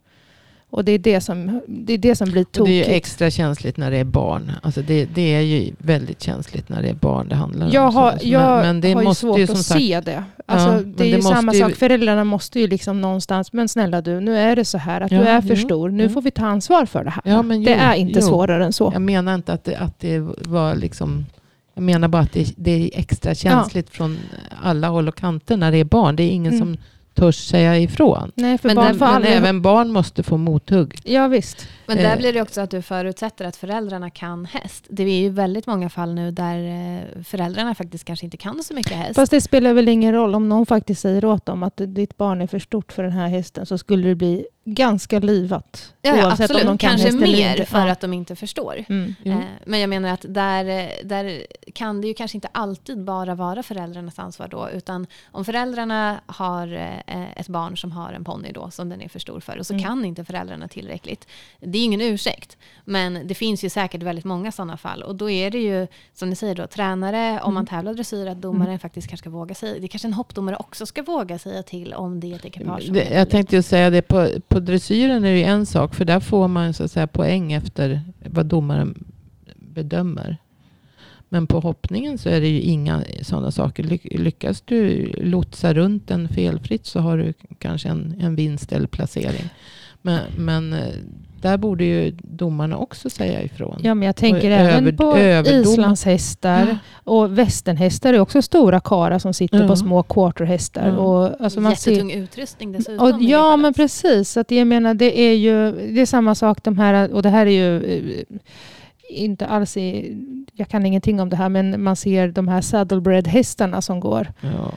Och 0.71 0.85
det 0.85 0.93
är 0.93 0.99
det 0.99 1.21
som, 1.21 1.61
det 1.67 1.93
är 1.93 1.99
det 1.99 2.17
som 2.17 2.31
blir 2.31 2.45
tokigt. 2.45 2.61
Och 2.61 2.69
det 2.69 2.93
är 2.93 2.97
extra 2.97 3.31
känsligt 3.31 3.77
när 3.77 3.91
det 3.91 3.97
är 3.97 4.05
barn. 4.05 4.53
Alltså 4.63 4.83
det, 4.83 5.05
det 5.05 5.35
är 5.35 5.41
ju 5.41 5.73
väldigt 5.79 6.23
känsligt 6.23 6.69
när 6.69 6.83
det 6.83 6.89
är 6.89 6.95
barn 6.95 7.29
det 7.29 7.35
handlar 7.35 7.73
jag 7.73 7.89
om. 7.89 7.95
Har, 7.95 8.13
men, 8.13 8.31
jag 8.31 8.63
men 8.63 8.81
det 8.81 8.93
har 8.93 9.03
ju 9.03 9.15
svårt 9.15 9.39
ju 9.39 9.43
att 9.43 9.59
sagt, 9.59 9.81
se 9.81 10.01
det. 10.01 10.25
Alltså 10.47 10.69
ja, 10.69 10.83
det 10.83 11.05
är 11.05 11.17
ju 11.17 11.23
samma 11.23 11.55
ju, 11.55 11.61
sak. 11.61 11.75
Föräldrarna 11.75 12.25
måste 12.25 12.61
ju 12.61 12.67
liksom 12.67 13.01
någonstans, 13.01 13.53
men 13.53 13.69
snälla 13.69 14.01
du, 14.01 14.21
nu 14.21 14.37
är 14.37 14.57
det 14.57 14.65
så 14.65 14.79
här 14.79 15.01
att 15.01 15.13
ja, 15.13 15.21
du 15.21 15.25
är 15.25 15.41
för 15.41 15.55
jo, 15.55 15.57
stor. 15.57 15.89
Nu 15.89 16.03
jo. 16.03 16.09
får 16.09 16.23
vi 16.23 16.31
ta 16.31 16.47
ansvar 16.47 16.87
för 16.87 17.05
det 17.05 17.11
här. 17.11 17.23
Ja, 17.25 17.43
men 17.43 17.65
det 17.65 17.75
är 17.75 17.95
inte 17.95 18.23
svårare 18.23 18.65
än 18.65 18.73
så. 18.73 18.91
Jag 18.93 19.03
menar 19.03 19.35
inte 19.35 19.53
att 19.53 19.65
det, 19.65 19.77
att 19.77 20.01
det 20.01 20.21
var 20.39 20.75
liksom 20.75 21.27
jag 21.75 21.83
menar 21.83 22.09
bara 22.09 22.23
att 22.23 22.33
det, 22.33 22.55
det 22.57 22.71
är 22.71 22.91
extra 23.01 23.35
känsligt 23.35 23.87
ja. 23.91 23.97
från 23.97 24.19
alla 24.63 24.89
håll 24.89 25.09
och 25.09 25.17
kanter 25.17 25.57
när 25.57 25.73
det 25.73 25.79
är 25.79 25.85
barn. 25.85 26.17
Det 26.17 26.23
är 26.23 26.31
ingen 26.31 26.55
mm. 26.55 26.67
som 26.67 26.83
törs 27.19 27.37
säga 27.49 27.79
ifrån. 27.79 28.33
Nej, 28.35 28.59
för 28.59 28.69
Men 28.69 28.77
barn 28.77 28.87
där- 28.87 28.95
Men 28.99 29.09
aldrig... 29.09 29.33
även 29.35 29.63
barn 29.63 29.93
måste 29.93 30.23
få 30.23 30.37
mothugg. 30.37 30.99
Ja, 31.05 31.29
visst. 31.29 31.69
Men 31.87 31.97
där 31.97 32.13
Eh. 32.13 32.19
blir 32.19 32.33
det 32.33 32.43
också 32.43 32.61
att 32.61 32.71
du 32.71 32.83
förutsätter 32.83 33.45
att 33.45 33.57
föräldrarna 33.57 34.11
kan 34.11 34.45
häst. 34.45 34.87
Det 34.91 35.03
är 35.03 35.21
ju 35.21 35.29
väldigt 35.31 35.67
många 35.67 35.89
fall 35.91 36.15
nu 36.15 36.31
där 36.31 36.59
eh, 36.59 37.23
föräldrarna 37.25 37.75
faktiskt 37.75 38.05
kanske 38.05 38.25
inte 38.27 38.37
kan 38.37 38.63
så 38.63 38.75
mycket 38.75 38.93
häst. 38.93 39.15
Fast 39.15 39.31
det 39.31 39.41
spelar 39.41 39.73
väl 39.73 39.89
ingen 39.89 40.13
roll 40.15 40.35
om 40.35 40.49
någon 40.49 40.67
faktiskt 40.67 41.01
säger 41.01 41.25
åt 41.25 41.47
dem 41.47 41.63
att 41.63 41.75
ditt 41.77 42.17
barn 42.17 42.41
är 42.43 42.47
för 42.47 42.59
stort 42.59 42.93
för 42.93 43.03
den 43.03 43.13
här 43.13 43.29
hästen 43.29 43.67
så 43.67 43.79
skulle 43.79 44.09
det 44.09 44.15
bli 44.15 44.47
ganska 44.75 45.19
livat. 45.19 45.95
ja, 46.03 46.17
ja, 46.17 46.33
absolut. 46.33 46.51
om 46.63 46.67
de 46.67 46.79
kan 46.79 46.91
kanske 46.91 47.13
mer 47.13 47.65
för 47.65 47.87
Ja. 47.87 47.93
att 47.93 48.01
de 48.01 48.13
inte 48.13 48.37
förstår. 48.37 48.85
Mm. 48.89 49.15
Jo. 49.23 49.33
Eh, 49.33 49.39
Men 49.67 49.81
jag 49.81 49.91
menar 49.91 50.09
att 50.13 50.25
där, 50.29 50.65
där 51.05 51.47
kan 51.75 52.01
det 52.01 52.07
ju 52.09 52.15
kanske 52.15 52.37
inte 52.37 52.49
alltid 52.53 53.05
bara 53.05 53.35
vara 53.35 53.63
föräldrarnas 53.63 54.19
ansvar 54.19 54.49
då. 54.49 54.69
Utan 54.71 55.07
om 55.33 55.45
föräldrarna 55.45 56.21
har 56.27 56.73
eh, 57.07 57.39
ett 57.41 57.49
barn 57.49 57.77
som 57.77 57.93
har 57.93 58.13
en 58.13 58.25
ponny 58.25 58.53
då 58.53 58.71
som 58.71 58.89
den 58.89 59.03
är 59.03 59.09
för 59.09 59.19
stor 59.19 59.41
för 59.41 59.59
och 59.59 59.67
så 59.67 59.73
Mm. 59.75 59.85
kan 59.85 60.05
inte 60.05 60.25
föräldrarna 60.25 60.69
tillräckligt. 60.69 61.27
Det 61.61 61.79
är 61.79 61.85
ingen 61.85 62.01
ursäkt. 62.01 62.57
Men 62.85 63.27
det 63.27 63.35
finns 63.35 63.65
ju 63.65 63.69
säkert 63.71 64.03
väldigt 64.03 64.25
många 64.25 64.53
sådana 64.53 64.77
fall. 64.77 65.03
Och 65.03 65.15
då 65.17 65.31
är 65.31 65.51
det 65.51 65.59
ju, 65.59 65.87
som 66.15 66.31
ni 66.31 66.37
säger 66.37 66.55
då, 66.55 66.67
tränare, 66.67 67.41
om 67.43 67.55
man 67.55 67.61
Mm. 67.61 67.67
tävlar 67.67 67.95
dressyr, 67.95 68.27
att 68.27 68.41
domaren 68.43 68.79
faktiskt 68.79 69.09
kanske 69.09 69.23
ska 69.23 69.31
våga 69.31 69.55
sig. 69.55 69.81
Det 69.81 69.89
kanske 69.89 70.09
en 70.09 70.13
hoppdomare 70.15 70.57
också 70.57 70.87
ska 70.87 71.03
våga 71.03 71.39
säga 71.39 71.63
till 71.63 71.95
om 71.95 72.21
det 72.21 72.33
är 72.33 72.37
ett 72.37 72.45
ekipage 72.45 72.89
Det, 72.91 73.13
är 73.15 73.19
jag 73.19 73.31
tänkte 73.31 73.57
ju 73.57 73.63
säga 73.63 73.91
det, 73.91 74.03
på, 74.03 74.29
på 74.49 74.58
Alltså, 74.59 74.73
dressyren 74.73 75.25
är 75.25 75.33
det 75.33 75.39
ju 75.39 75.45
en 75.45 75.67
sak. 75.67 75.95
För 75.95 76.05
där 76.05 76.21
får 76.21 76.49
man 76.49 76.75
så 76.75 76.85
att 76.85 76.91
säga 76.91 77.07
poäng 77.07 77.53
efter 77.53 78.03
vad 78.25 78.47
domaren 78.47 79.05
bedömer. 79.57 80.37
Men 81.29 81.47
på 81.47 81.61
hoppningen 81.61 82.19
så 82.19 82.29
är 82.29 82.41
det 82.41 82.49
ju 82.49 82.61
inga 82.61 83.05
sådana 83.23 83.51
saker. 83.51 83.83
Lyckas 84.19 84.61
du 84.61 85.13
lotsa 85.23 85.75
runt 85.75 86.09
den 86.09 86.29
felfritt 86.29 86.87
så 86.87 87.01
har 87.01 87.19
du 87.19 87.33
kanske 87.59 87.89
en, 87.89 88.15
en 88.21 88.37
vinst 88.37 88.73
eller 88.73 88.87
placering. 88.87 89.51
Men, 90.03 90.21
men 90.37 90.73
eh, 90.73 90.95
där 91.43 91.57
borde 91.57 91.85
ju 91.85 92.11
domarna 92.23 92.79
också 92.79 93.11
säga 93.11 93.43
ifrån. 93.43 93.81
Ja, 93.83 93.95
men 93.95 94.07
jag 94.07 94.17
tänker 94.17 94.51
Och 94.51 94.57
även 94.57 94.87
över- 94.87 94.93
på 94.97 95.17
överdom. 95.17 95.73
islandshästar 95.73 96.79
och 97.05 97.39
västernhästar 97.39 98.15
är 98.15 98.21
också 98.21 98.43
stora 98.43 98.81
karar 98.81 99.19
som 99.19 99.35
sitter 99.35 99.61
Ja. 99.63 99.69
på 99.69 99.77
små 99.77 100.03
quarterhästar. 100.03 100.89
Ja. 100.89 100.97
Och, 100.97 101.41
alltså 101.41 101.61
man 101.61 101.77
ser, 101.77 101.91
Jättetung 101.91 102.13
utrustning 102.13 102.73
dessutom. 102.73 103.07
och, 103.15 103.23
ja, 103.23 103.41
fallet. 103.43 103.61
men 103.63 103.75
precis. 103.75 104.37
Att 104.37 104.51
jag 104.51 104.67
menar, 104.67 104.95
det 104.95 105.21
är 105.21 105.35
ju 105.35 105.73
det 105.95 106.01
är 106.01 106.07
samma 106.07 106.35
sak 106.35 106.63
de 106.65 106.79
här, 106.79 107.13
och 107.13 107.23
det 107.23 107.29
här 107.31 107.47
är 107.47 107.51
ju 107.51 107.85
eh, 107.85 108.25
inte 109.11 109.47
alls 109.47 109.77
i, 109.77 110.17
jag 110.53 110.69
kan 110.69 110.87
ingenting 110.87 111.21
om 111.21 111.29
det 111.29 111.37
här, 111.37 111.49
men 111.49 111.83
man 111.83 111.97
ser 111.97 112.29
de 112.29 112.49
här 112.49 112.61
saddlebred-hästarna 112.61 113.81
som 113.81 114.01
går. 114.01 114.33
Ja. 114.41 114.73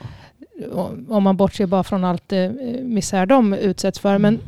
Om- 0.74 1.06
Om 1.10 1.24
man 1.24 1.38
bortser 1.38 1.66
bara 1.66 1.84
från 1.84 2.04
allt 2.04 2.34
eh, 2.34 2.50
misär 2.84 3.26
de 3.26 3.54
utsätts 3.54 4.00
för. 4.00 4.18
Men 4.18 4.40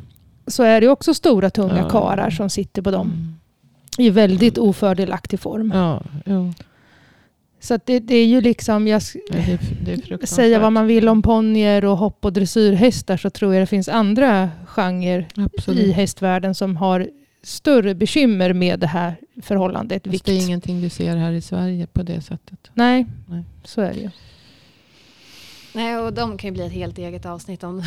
så 0.47 0.63
är 0.63 0.81
det 0.81 0.87
också 0.87 1.13
stora 1.13 1.49
tunga 1.49 1.77
Ja. 1.77 1.89
karar 1.89 2.29
som 2.29 2.49
sitter 2.49 2.81
på 2.81 2.91
dem 2.91 3.07
Mm. 3.07 3.33
i 3.97 4.09
väldigt 4.09 4.57
ofördelaktig 4.57 5.39
form. 5.39 5.71
Ja, 5.75 6.03
jo. 6.25 6.53
Så 7.59 7.79
det, 7.85 7.99
det 7.99 8.15
är 8.15 8.25
ju 8.25 8.41
liksom, 8.41 8.87
jag 8.87 9.01
Ja, 9.31 9.57
det, 9.85 10.27
säga 10.27 10.59
vad 10.59 10.73
man 10.73 10.87
vill 10.87 11.09
om 11.09 11.21
ponnyer 11.21 11.85
och 11.85 11.97
hopp 11.97 12.25
och 12.25 12.33
dressyrhästar 12.33 13.17
så 13.17 13.29
tror 13.29 13.53
jag 13.53 13.61
det 13.61 13.67
finns 13.67 13.89
andra 13.89 14.49
genrer 14.65 15.27
Absolut. 15.35 15.79
i 15.85 15.91
hästvärlden 15.91 16.55
som 16.55 16.77
har 16.77 17.09
större 17.43 17.95
bekymmer 17.95 18.53
med 18.53 18.79
det 18.79 18.87
här 18.87 19.15
förhållandet 19.41 20.03
Fast 20.03 20.13
vikt. 20.13 20.25
det 20.25 20.31
är 20.31 20.45
ingenting 20.45 20.81
du 20.81 20.89
ser 20.89 21.15
här 21.15 21.31
i 21.31 21.41
Sverige 21.41 21.87
på 21.87 22.03
det 22.03 22.21
sättet. 22.21 22.59
Nej, 22.73 23.05
Nej. 23.27 23.43
så 23.63 23.81
är 23.81 23.93
det 23.93 23.99
ju. 23.99 24.09
Nej, 25.73 25.97
och 25.97 26.13
de 26.13 26.37
kan 26.37 26.47
ju 26.47 26.51
bli 26.53 26.65
ett 26.65 26.71
helt 26.71 26.97
eget 26.97 27.25
avsnitt 27.25 27.63
om 27.63 27.83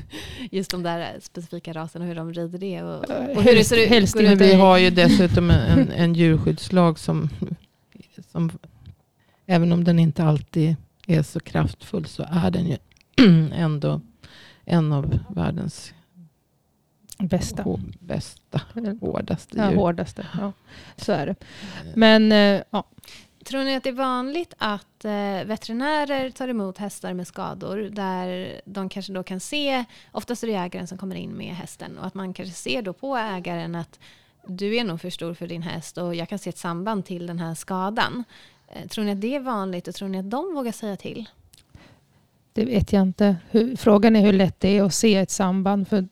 just 0.50 0.70
de 0.70 0.82
där 0.82 1.16
specifika 1.22 1.72
raserna 1.72 2.04
och 2.04 2.08
hur 2.08 2.14
de 2.14 2.32
rider 2.32 2.58
det. 2.58 2.82
Och, 2.82 3.36
och 3.36 3.42
hur 3.42 3.54
det 3.54 3.64
ser 3.64 3.76
ut. 3.82 3.88
Helst 3.88 4.16
vi 4.16 4.54
har 4.54 4.78
ju 4.78 4.90
dessutom 4.90 5.50
en, 5.50 5.90
en 5.90 6.14
djurskyddslag 6.14 6.98
som, 6.98 7.28
som, 8.32 8.50
även 9.46 9.72
om 9.72 9.84
den 9.84 9.98
inte 9.98 10.24
alltid 10.24 10.76
är 11.06 11.22
så 11.22 11.40
kraftfull, 11.40 12.06
så 12.06 12.26
är 12.32 12.50
den 12.50 12.66
ju 12.66 12.76
ändå 13.54 14.00
en 14.64 14.92
av 14.92 15.18
världens 15.28 15.92
Bästa. 17.18 17.62
hå- 17.62 17.92
bästa, 18.00 18.60
hårdaste 19.00 19.58
Ja, 19.58 19.70
djur. 19.70 19.76
hårdaste. 19.76 20.26
Ja, 20.38 20.52
så 20.96 21.12
är 21.12 21.26
det. 21.26 21.34
Men 21.94 22.32
eh, 22.32 22.62
ja, 22.70 22.84
Tror 23.44 23.64
ni 23.64 23.76
att 23.76 23.82
det 23.82 23.90
är 23.90 23.94
vanligt 23.94 24.54
att 24.58 25.04
eh, 25.04 25.44
veterinärer 25.44 26.30
tar 26.30 26.48
emot 26.48 26.78
hästar 26.78 27.14
med 27.14 27.26
skador 27.26 27.76
där 27.76 28.60
de 28.64 28.88
kanske 28.88 29.12
då 29.12 29.22
kan 29.22 29.40
se, 29.40 29.84
oftast 30.12 30.42
är 30.42 30.46
det 30.46 30.54
ägaren 30.54 30.86
som 30.86 30.98
kommer 30.98 31.16
in 31.16 31.30
med 31.30 31.54
hästen 31.54 31.98
och 31.98 32.06
att 32.06 32.14
man 32.14 32.34
kanske 32.34 32.54
ser 32.54 32.82
då 32.82 32.92
på 32.92 33.16
ägaren 33.16 33.74
att 33.74 33.98
du 34.46 34.76
är 34.76 34.84
nog 34.84 35.00
för 35.00 35.10
stor 35.10 35.34
för 35.34 35.46
din 35.46 35.62
häst 35.62 35.98
och 35.98 36.14
jag 36.14 36.28
kan 36.28 36.38
se 36.38 36.50
ett 36.50 36.58
samband 36.58 37.04
till 37.04 37.26
den 37.26 37.38
här 37.38 37.54
skadan. 37.54 38.24
Eh, 38.68 38.88
tror 38.88 39.04
ni 39.04 39.12
att 39.12 39.20
det 39.20 39.34
är 39.34 39.40
vanligt 39.40 39.88
och 39.88 39.94
tror 39.94 40.08
ni 40.08 40.18
att 40.18 40.30
de 40.30 40.54
vågar 40.54 40.72
säga 40.72 40.96
till? 40.96 41.28
det 42.52 42.64
vet 42.64 42.92
jag 42.92 43.02
inte. 43.02 43.36
Hur, 43.50 43.76
frågan 43.76 44.16
är 44.16 44.20
hur 44.20 44.32
lätt 44.32 44.60
det 44.60 44.78
är 44.78 44.82
att 44.82 44.94
se 44.94 45.14
ett 45.14 45.30
samband 45.30 45.88
för, 45.88 46.08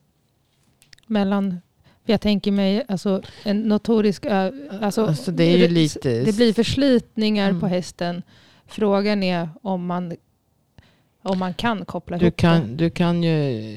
mellan 1.07 1.61
jag 2.09 2.21
tänker 2.21 2.53
mig 2.53 2.83
alltså, 2.89 3.23
en 3.45 3.61
notorisk... 3.61 4.27
Alltså, 4.27 5.07
Alltså, 5.07 5.31
det 5.33 5.45
är 5.45 5.57
ju 5.59 5.69
lite... 5.69 6.21
Det 6.25 6.37
blir 6.37 6.53
förslitningar 6.53 7.49
Mm. 7.49 7.61
på 7.61 7.67
hästen. 7.67 8.23
Frågan 8.67 9.23
är 9.23 9.49
om 9.63 9.87
man, 9.87 10.17
om 11.23 11.39
man 11.39 11.55
kan 11.55 11.85
koppla 11.85 12.19
du, 12.19 12.25
ihop 12.27 12.37
det. 12.37 12.41
kan, 12.41 12.77
du 12.77 12.91
kan 12.91 13.23
ju 13.23 13.77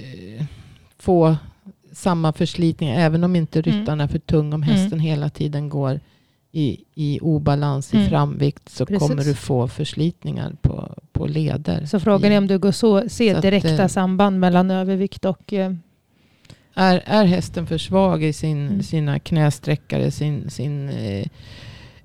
få 0.97 1.35
samma 1.91 2.33
förslitning 2.33 2.89
även 2.89 3.23
om 3.23 3.35
inte 3.35 3.59
Mm. 3.59 3.71
ryttaren 3.79 4.01
är 4.01 4.07
för 4.07 4.19
tung. 4.19 4.53
Om 4.53 4.63
hästen 4.63 4.99
hela 4.99 5.29
tiden 5.29 5.69
går 5.69 5.99
i, 6.51 6.83
i 6.95 7.19
obalans 7.21 7.93
i 7.93 7.97
Mm. 7.97 8.09
framvikt 8.09 8.69
så 8.69 8.85
Precis. 8.85 9.07
kommer 9.09 9.23
du 9.23 9.33
få 9.33 9.67
förslitningar 9.67 10.55
på, 10.61 10.95
på 11.11 11.25
leder. 11.27 11.85
Så 11.85 11.99
frågan 11.99 12.31
är 12.31 12.37
om 12.37 12.47
du 12.47 12.59
går 12.59 12.71
så, 12.71 13.09
ser 13.09 13.31
Så 13.31 13.35
att, 13.37 13.41
direkta 13.41 13.81
eh, 13.83 13.87
samband 13.87 14.39
mellan 14.39 14.71
övervikt 14.71 15.25
och... 15.25 15.53
Eh, 15.53 15.73
Är, 16.73 17.01
är 17.05 17.25
hästen 17.25 17.67
för 17.67 17.77
svag 17.77 18.23
i 18.23 18.33
sin, 18.33 18.67
Mm. 18.67 18.83
sina 18.83 19.19
knästräckare, 19.19 20.11
sin, 20.11 20.49
sin 20.49 20.89
eh, 20.89 21.25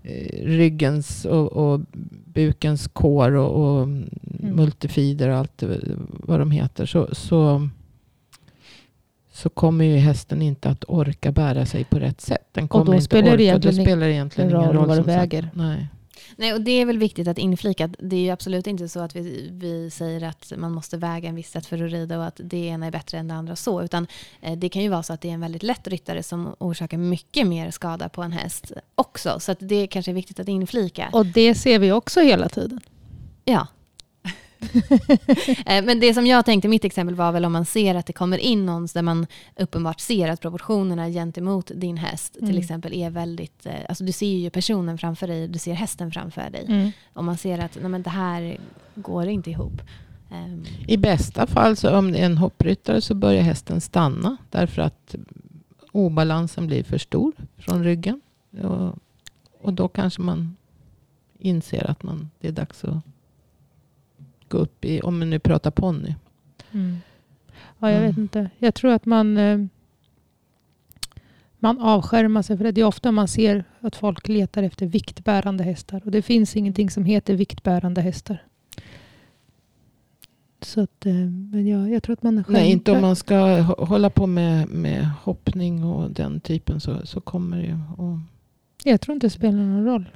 eh, 0.02 0.44
ryggens 0.44 1.24
och, 1.24 1.52
och 1.52 1.80
bukens 2.24 2.88
kår 2.88 3.32
och, 3.32 3.76
och 3.78 3.82
Mm. 3.82 4.56
multifider 4.56 5.28
och 5.28 5.36
allt 5.36 5.58
det- 5.58 5.80
vad 6.10 6.38
de 6.40 6.50
heter. 6.50 6.86
Så, 6.86 7.08
så, 7.14 7.68
så 9.32 9.48
kommer 9.48 9.84
ju 9.84 9.96
hästen 9.96 10.42
inte 10.42 10.68
att 10.70 10.84
orka 10.88 11.32
bära 11.32 11.66
sig 11.66 11.84
på 11.84 11.98
rätt 11.98 12.20
sätt. 12.20 12.48
Den 12.52 12.68
kommer 12.68 12.84
då 12.84 12.92
inte 12.92 13.04
spelar 13.04 13.22
det 13.28 13.32
orka. 13.34 13.42
egentligen 13.42 13.76
då 13.76 13.82
spelar 13.82 14.06
det 14.06 14.12
egentligen 14.12 14.50
ingen 14.50 14.72
roll 14.72 14.76
vad 14.86 14.88
det 14.88 14.94
sagt. 15.04 15.08
väger. 15.08 15.50
Nej. 15.54 15.86
Nej, 16.36 16.54
och 16.54 16.60
det 16.60 16.70
är 16.70 16.86
väl 16.86 16.98
viktigt 16.98 17.28
att 17.28 17.38
inflika 17.38 17.84
att 17.84 17.94
det 17.98 18.16
är 18.16 18.20
ju 18.20 18.30
absolut 18.30 18.66
inte 18.66 18.88
så 18.88 19.00
att 19.00 19.16
vi, 19.16 19.48
vi 19.52 19.90
säger 19.90 20.22
att 20.22 20.52
man 20.56 20.72
måste 20.72 20.96
väga 20.96 21.28
en 21.28 21.34
viss 21.34 21.50
sätt 21.50 21.66
för 21.66 21.84
att 21.84 21.90
rida 21.90 22.18
och 22.18 22.26
att 22.26 22.40
det 22.44 22.66
ena 22.66 22.86
är 22.86 22.90
bättre 22.90 23.18
än 23.18 23.28
det 23.28 23.34
andra 23.34 23.56
så, 23.56 23.82
utan 23.82 24.06
eh, 24.40 24.58
det 24.58 24.68
kan 24.68 24.82
ju 24.82 24.88
vara 24.88 25.02
så 25.02 25.12
att 25.12 25.20
det 25.20 25.28
är 25.28 25.32
en 25.32 25.40
väldigt 25.40 25.62
lätt 25.62 25.88
ryttare 25.88 26.22
som 26.22 26.54
orsakar 26.58 26.98
mycket 26.98 27.46
mer 27.46 27.70
skada 27.70 28.08
på 28.08 28.22
en 28.22 28.32
häst 28.32 28.72
också, 28.94 29.40
så 29.40 29.52
att 29.52 29.58
det 29.60 29.86
kanske 29.86 30.12
är 30.12 30.14
viktigt 30.14 30.40
att 30.40 30.48
inflika. 30.48 31.08
och 31.12 31.26
det 31.26 31.54
ser 31.54 31.78
vi 31.78 31.92
också 31.92 32.20
hela 32.20 32.48
tiden. 32.48 32.80
Ja. 33.44 33.66
Eh, 35.66 35.84
Men 35.84 36.00
det 36.00 36.14
som 36.14 36.26
jag 36.26 36.44
tänkte, 36.44 36.68
mitt 36.68 36.84
exempel 36.84 37.14
var 37.14 37.32
väl 37.32 37.44
om 37.44 37.52
man 37.52 37.64
ser 37.64 37.94
att 37.94 38.06
det 38.06 38.12
kommer 38.12 38.38
in 38.38 38.66
någon 38.66 38.86
där 38.94 39.02
man 39.02 39.26
uppenbart 39.56 40.00
ser 40.00 40.28
att 40.28 40.40
proportionerna 40.40 41.08
gentemot 41.08 41.70
din 41.74 41.96
häst 41.96 42.32
till 42.32 42.42
Mm. 42.44 42.58
exempel 42.58 42.92
är 42.94 43.10
väldigt, 43.10 43.66
eh, 43.66 43.74
alltså 43.88 44.04
du 44.04 44.12
ser 44.12 44.26
ju 44.36 44.50
personen 44.50 44.98
framför 44.98 45.26
dig, 45.26 45.48
du 45.48 45.58
ser 45.58 45.74
hästen 45.74 46.10
framför 46.10 46.50
dig. 46.50 46.64
Mm. 46.68 46.90
Man 47.14 47.36
ser 47.38 47.58
att 47.58 47.78
nej, 47.80 47.88
men 47.90 48.02
det 48.02 48.10
här 48.10 48.56
går 48.94 49.26
inte 49.28 49.50
ihop. 49.50 49.82
Ehm, 50.32 50.64
I 50.86 50.96
bästa 50.96 51.46
fall, 51.46 51.76
så 51.76 51.96
om 51.98 52.12
det 52.12 52.18
är 52.18 52.26
en 52.26 52.38
hoppryttare, 52.38 53.00
så 53.00 53.14
börjar 53.14 53.42
hästen 53.42 53.80
stanna. 53.80 54.36
Därför 54.50 54.82
att 54.82 55.14
obalansen 55.92 56.66
blir 56.66 56.82
för 56.84 56.98
stor 56.98 57.32
från 57.56 57.84
ryggen. 57.84 58.20
Och, 58.62 58.98
och 59.62 59.72
då 59.72 59.88
kanske 59.88 60.22
man 60.22 60.56
inser 61.38 61.90
att 61.90 62.02
man, 62.02 62.30
det 62.40 62.48
är 62.48 62.52
dags 62.52 62.84
att 62.84 62.94
gå 64.48 64.58
upp 64.58 64.84
i, 64.84 65.00
om 65.00 65.18
man 65.18 65.30
nu 65.30 65.38
pratar 65.38 65.70
ponny. 65.70 66.14
Mm. 66.72 66.96
Ja, 67.78 67.90
jag 67.90 67.98
Mm. 67.98 68.08
vet 68.10 68.18
inte. 68.18 68.50
Jag 68.58 68.74
tror 68.74 68.92
att 68.92 69.06
man, 69.06 69.36
eh, 69.36 69.58
man 71.58 71.78
avskärmar 71.80 72.42
sig 72.42 72.56
för 72.56 72.64
det. 72.64 72.72
Det 72.72 72.80
är 72.80 72.84
ofta 72.84 73.12
man 73.12 73.28
ser 73.28 73.64
att 73.80 73.96
folk 73.96 74.28
letar 74.28 74.62
efter 74.62 74.86
viktbärande 74.86 75.64
hästar. 75.64 76.02
Och 76.04 76.10
det 76.10 76.22
finns 76.22 76.56
ingenting 76.56 76.90
som 76.90 77.04
heter 77.04 77.34
viktbärande 77.34 78.00
hästar. 78.00 78.42
Så 80.60 80.80
att, 80.80 81.06
eh, 81.06 81.14
men 81.52 81.66
jag, 81.66 81.90
jag 81.90 82.02
tror 82.02 82.12
att 82.12 82.22
man 82.22 82.44
Nej, 82.48 82.70
inte 82.72 82.92
om 82.92 83.00
man 83.00 83.16
ska 83.16 83.34
hå- 83.34 83.86
hålla 83.86 84.10
på 84.10 84.26
med, 84.26 84.68
med 84.68 85.08
hoppning 85.22 85.84
och 85.84 86.10
den 86.10 86.40
typen 86.40 86.80
så, 86.80 87.06
så 87.06 87.20
kommer 87.20 87.56
det 87.56 87.62
ju. 87.66 87.78
Och 87.96 88.18
Jag 88.84 89.00
tror 89.00 89.14
inte 89.14 89.26
det 89.26 89.30
spelar 89.30 89.58
någon 89.58 89.84
roll. 89.84 90.08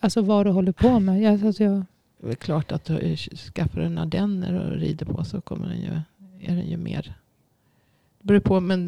Alltså 0.00 0.22
vad 0.22 0.46
du 0.46 0.50
håller 0.50 0.72
på 0.72 1.00
med. 1.00 1.22
Jag, 1.22 1.46
alltså 1.46 1.64
jag, 1.64 1.84
det 2.26 2.32
är 2.32 2.36
klart 2.36 2.72
att 2.72 2.84
du 2.84 3.16
skaffar 3.16 3.80
en 3.80 3.98
ardenner 3.98 4.54
och 4.54 4.76
rider 4.76 5.06
på 5.06 5.24
så 5.24 5.40
kommer 5.40 5.68
den 5.68 5.80
ju 5.80 6.00
är 6.40 6.56
den 6.56 6.66
ju 6.66 6.76
mer. 6.76 7.14
Det 8.18 8.26
beror 8.26 8.40
på, 8.40 8.60
men 8.60 8.86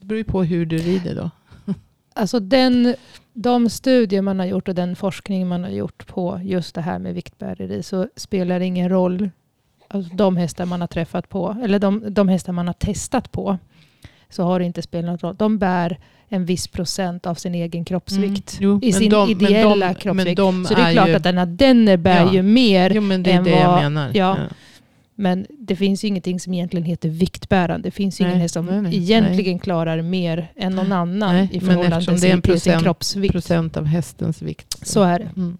det 0.00 0.06
beror 0.06 0.18
ju 0.18 0.24
på 0.24 0.42
hur 0.42 0.66
du 0.66 0.78
rider 0.78 1.14
då. 1.14 1.30
Alltså 2.16 2.40
den, 2.40 2.94
de 3.32 3.70
studier 3.70 4.22
man 4.22 4.38
har 4.38 4.46
gjort 4.46 4.68
och 4.68 4.74
den 4.74 4.96
forskning 4.96 5.48
man 5.48 5.62
har 5.62 5.70
gjort 5.70 6.06
på 6.06 6.40
just 6.42 6.74
det 6.74 6.80
här 6.80 6.98
med 6.98 7.14
viktbäreri 7.14 7.82
så 7.82 8.08
spelar 8.16 8.58
det 8.58 8.64
ingen 8.64 8.88
roll. 8.88 9.30
Alltså 9.88 10.14
de 10.14 10.36
hästar 10.36 10.66
man 10.66 10.80
har 10.80 10.88
träffat 10.88 11.28
på, 11.28 11.56
eller 11.62 11.78
de, 11.78 12.14
de 12.14 12.28
hästar 12.28 12.52
man 12.52 12.66
har 12.66 12.74
testat 12.74 13.32
på, 13.32 13.58
så 14.30 14.42
har 14.42 14.58
det 14.58 14.64
inte 14.64 14.82
spelat 14.82 15.04
någon 15.04 15.18
roll. 15.18 15.36
De 15.38 15.58
bär 15.58 15.98
en 16.28 16.44
viss 16.44 16.68
procent 16.68 17.26
av 17.26 17.34
sin 17.34 17.54
egen 17.54 17.84
kroppsvikt. 17.84 18.58
Mm, 18.60 18.70
jo, 18.70 18.80
I 18.82 18.92
sin 18.92 19.10
de- 19.10 19.28
men 19.32 19.42
ideella 19.42 19.88
de- 19.88 19.94
kroppsvikt. 19.94 20.26
Men 20.26 20.34
de 20.34 20.64
så 20.64 20.74
det 20.74 20.80
är, 20.80 20.88
är 20.88 20.92
klart 20.92 21.08
ju, 21.08 21.14
att 21.14 21.22
den, 21.22 21.56
den 21.56 22.02
bär 22.02 22.20
Ja. 22.26 22.34
ju 22.34 22.42
mer. 22.42 22.90
Jo, 22.94 23.02
men 23.02 23.22
det 23.22 23.30
är 23.32 23.36
än 23.36 23.44
det 23.44 23.50
jag 23.50 23.68
vad- 23.68 23.82
menar. 23.82 24.10
ja. 24.14 24.36
Men 25.16 25.46
det 25.58 25.76
finns 25.76 26.04
ju 26.04 26.08
ingenting 26.08 26.40
som 26.40 26.54
egentligen 26.54 26.84
heter 26.84 27.08
viktbärande. 27.08 27.88
Det 27.88 27.90
finns 27.90 28.20
ju 28.20 28.24
Nej, 28.24 28.30
ingen 28.32 28.40
häst 28.42 28.54
som 28.54 28.66
nej, 28.66 28.82
nej, 28.82 28.96
egentligen 28.96 29.58
klarar 29.58 30.02
mer 30.02 30.52
än 30.56 30.72
någon 30.74 30.92
annan 30.92 31.34
Nej, 31.34 31.48
i 31.52 31.60
förhållande 31.60 32.06
till 32.06 32.06
det 32.06 32.28
är 32.28 32.30
en 32.32 32.36
sin, 32.36 32.42
till 32.42 32.60
sin 32.60 32.72
procent- 32.72 32.82
kroppsvikt. 32.82 33.32
Procent 33.32 33.76
av 33.76 33.84
hästens 33.84 34.42
vikt. 34.42 34.86
Så 34.86 35.02
är 35.02 35.18
det. 35.18 35.28
Mm. 35.36 35.58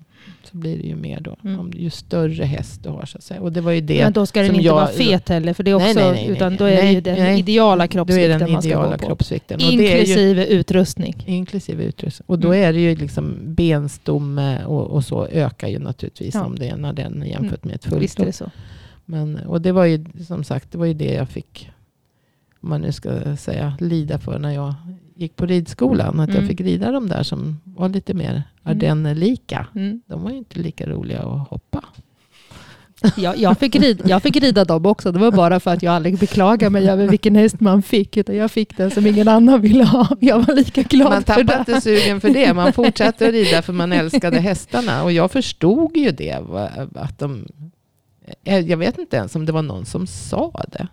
Så 0.51 0.57
blir 0.57 0.77
det 0.79 0.83
ju 0.89 0.97
mer 0.97 1.21
då. 1.21 1.37
Mm. 1.45 1.61
Om 1.61 1.73
ju 1.77 1.91
större 1.91 2.45
häst 2.45 2.81
du 2.83 2.89
har 2.89 3.07
så 3.07 3.19
att 3.19 3.25
säga. 3.25 3.41
Och 3.41 3.53
det 3.53 3.61
var 3.61 3.73
ju 3.73 3.81
det. 3.81 4.03
Men 4.05 4.13
då 4.13 4.27
ska 4.27 4.43
den 4.43 4.51
inte 4.55 4.65
jag- 4.67 4.75
vara 4.75 4.87
fet 4.87 5.29
heller. 5.29 5.55
För 5.55 5.63
det 5.63 5.71
är 5.71 5.75
också, 5.75 5.87
Nej, 5.87 5.95
nej, 5.95 6.13
nej, 6.13 6.29
utan 6.29 6.57
då 6.57 6.65
är 6.65 6.83
det 6.83 6.93
ju 6.93 7.01
den 7.01 7.37
ideala 7.39 7.87
kroppsvikten 7.89 8.39
den 8.39 8.53
man 8.53 8.63
ska 8.63 8.87
gå 8.87 9.17
på. 9.17 9.17
är 9.49 9.59
ju, 9.59 9.71
Inklusive 9.73 10.47
utrustning. 10.47 11.25
inklusive 11.27 11.85
utrustning. 11.85 12.25
Och 12.29 12.39
då 12.39 12.49
Mm. 12.53 12.69
är 12.69 12.73
det 12.73 12.81
ju 12.81 12.97
liksom 12.97 13.37
benstomme 13.45 14.65
och, 14.65 14.87
och 14.91 15.05
så 15.05 15.27
ökar 15.27 15.69
ju 15.69 15.79
naturligtvis 15.79 16.35
Ja. 16.35 16.45
om 16.45 16.57
det 16.59 16.69
är 16.69 16.77
när 16.77 16.93
den 16.93 17.25
jämfört 17.27 17.65
med 17.65 17.75
ett 17.75 17.85
fullt 17.85 18.03
Visst 18.03 18.21
är 18.21 18.27
det 18.27 18.33
så. 18.33 18.51
Men, 19.05 19.37
och 19.39 19.61
det 19.61 19.73
var 19.73 19.85
ju 19.85 20.05
som 20.27 20.45
sagt 20.45 20.73
det 20.73 20.79
var 20.79 20.87
ju 20.87 20.95
det 20.95 21.13
jag 21.15 21.29
fick, 21.29 21.71
om 22.65 22.71
man 22.71 22.81
nu 22.81 22.93
ska 22.93 23.37
säga, 23.37 23.77
lida 23.81 24.19
för 24.19 24.39
när 24.39 24.51
jag 24.51 24.75
gick 25.17 25.37
på 25.37 25.47
ridskolan. 25.47 26.21
Att 26.21 26.29
jag 26.29 26.37
Mm. 26.37 26.49
fick 26.49 26.61
rida 26.61 26.91
de 26.93 27.09
där 27.09 27.23
som 27.23 27.61
var 27.65 27.89
lite 27.89 28.15
mer 28.15 28.43
ardennerlika. 28.63 29.67
Mm. 29.75 30.03
De 30.07 30.23
var 30.23 30.31
ju 30.31 30.37
inte 30.37 30.59
lika 30.61 30.87
roliga 30.87 31.19
att 31.23 31.49
hoppa. 31.49 31.85
Jag, 33.17 33.37
jag, 33.39 33.59
fick 33.59 33.77
rida, 33.77 34.09
jag 34.09 34.23
fick 34.23 34.37
rida 34.37 34.65
dem 34.65 34.87
också. 34.87 35.13
Det 35.13 35.19
var 35.19 35.33
bara 35.33 35.61
för 35.61 35.71
att 35.71 35.83
jag 35.83 35.95
aldrig 35.95 36.19
beklagade 36.19 36.71
mig 36.71 36.89
över 36.91 37.09
vilken 37.09 37.37
häst 37.37 37.61
man 37.61 37.83
fick. 37.83 38.17
Utan 38.17 38.37
jag 38.37 38.51
fick 38.51 38.77
den 38.77 38.91
som 38.91 39.07
ingen 39.07 39.29
annan 39.29 39.61
ville 39.61 39.85
ha. 39.85 40.09
Jag 40.21 40.39
var 40.47 40.55
lika 40.55 40.83
glad 40.83 41.11
Man 41.11 41.23
för 41.23 41.27
tappade 41.27 41.53
det. 41.53 41.59
inte 41.59 41.81
sugen 41.81 42.21
för 42.21 42.29
det. 42.31 42.55
Man 42.55 42.73
fortsatte 42.73 43.27
att 43.27 43.33
rida 43.33 43.63
för 43.63 43.73
man 43.73 43.93
älskade 43.93 44.41
hästarna. 44.41 45.03
Och 45.03 45.13
jag 45.13 45.31
förstod 45.31 45.97
ju 45.97 46.11
det. 46.11 46.33
Att 46.95 47.19
de, 47.19 47.47
eh, 48.45 48.59
jag 48.59 48.77
vet 48.77 48.99
inte 48.99 49.17
ens 49.17 49.35
om 49.37 49.47
det 49.47 49.53
var 49.53 49.63
någon 49.63 49.85
som 49.85 50.07
sa 50.07 50.65
det. 50.73 50.89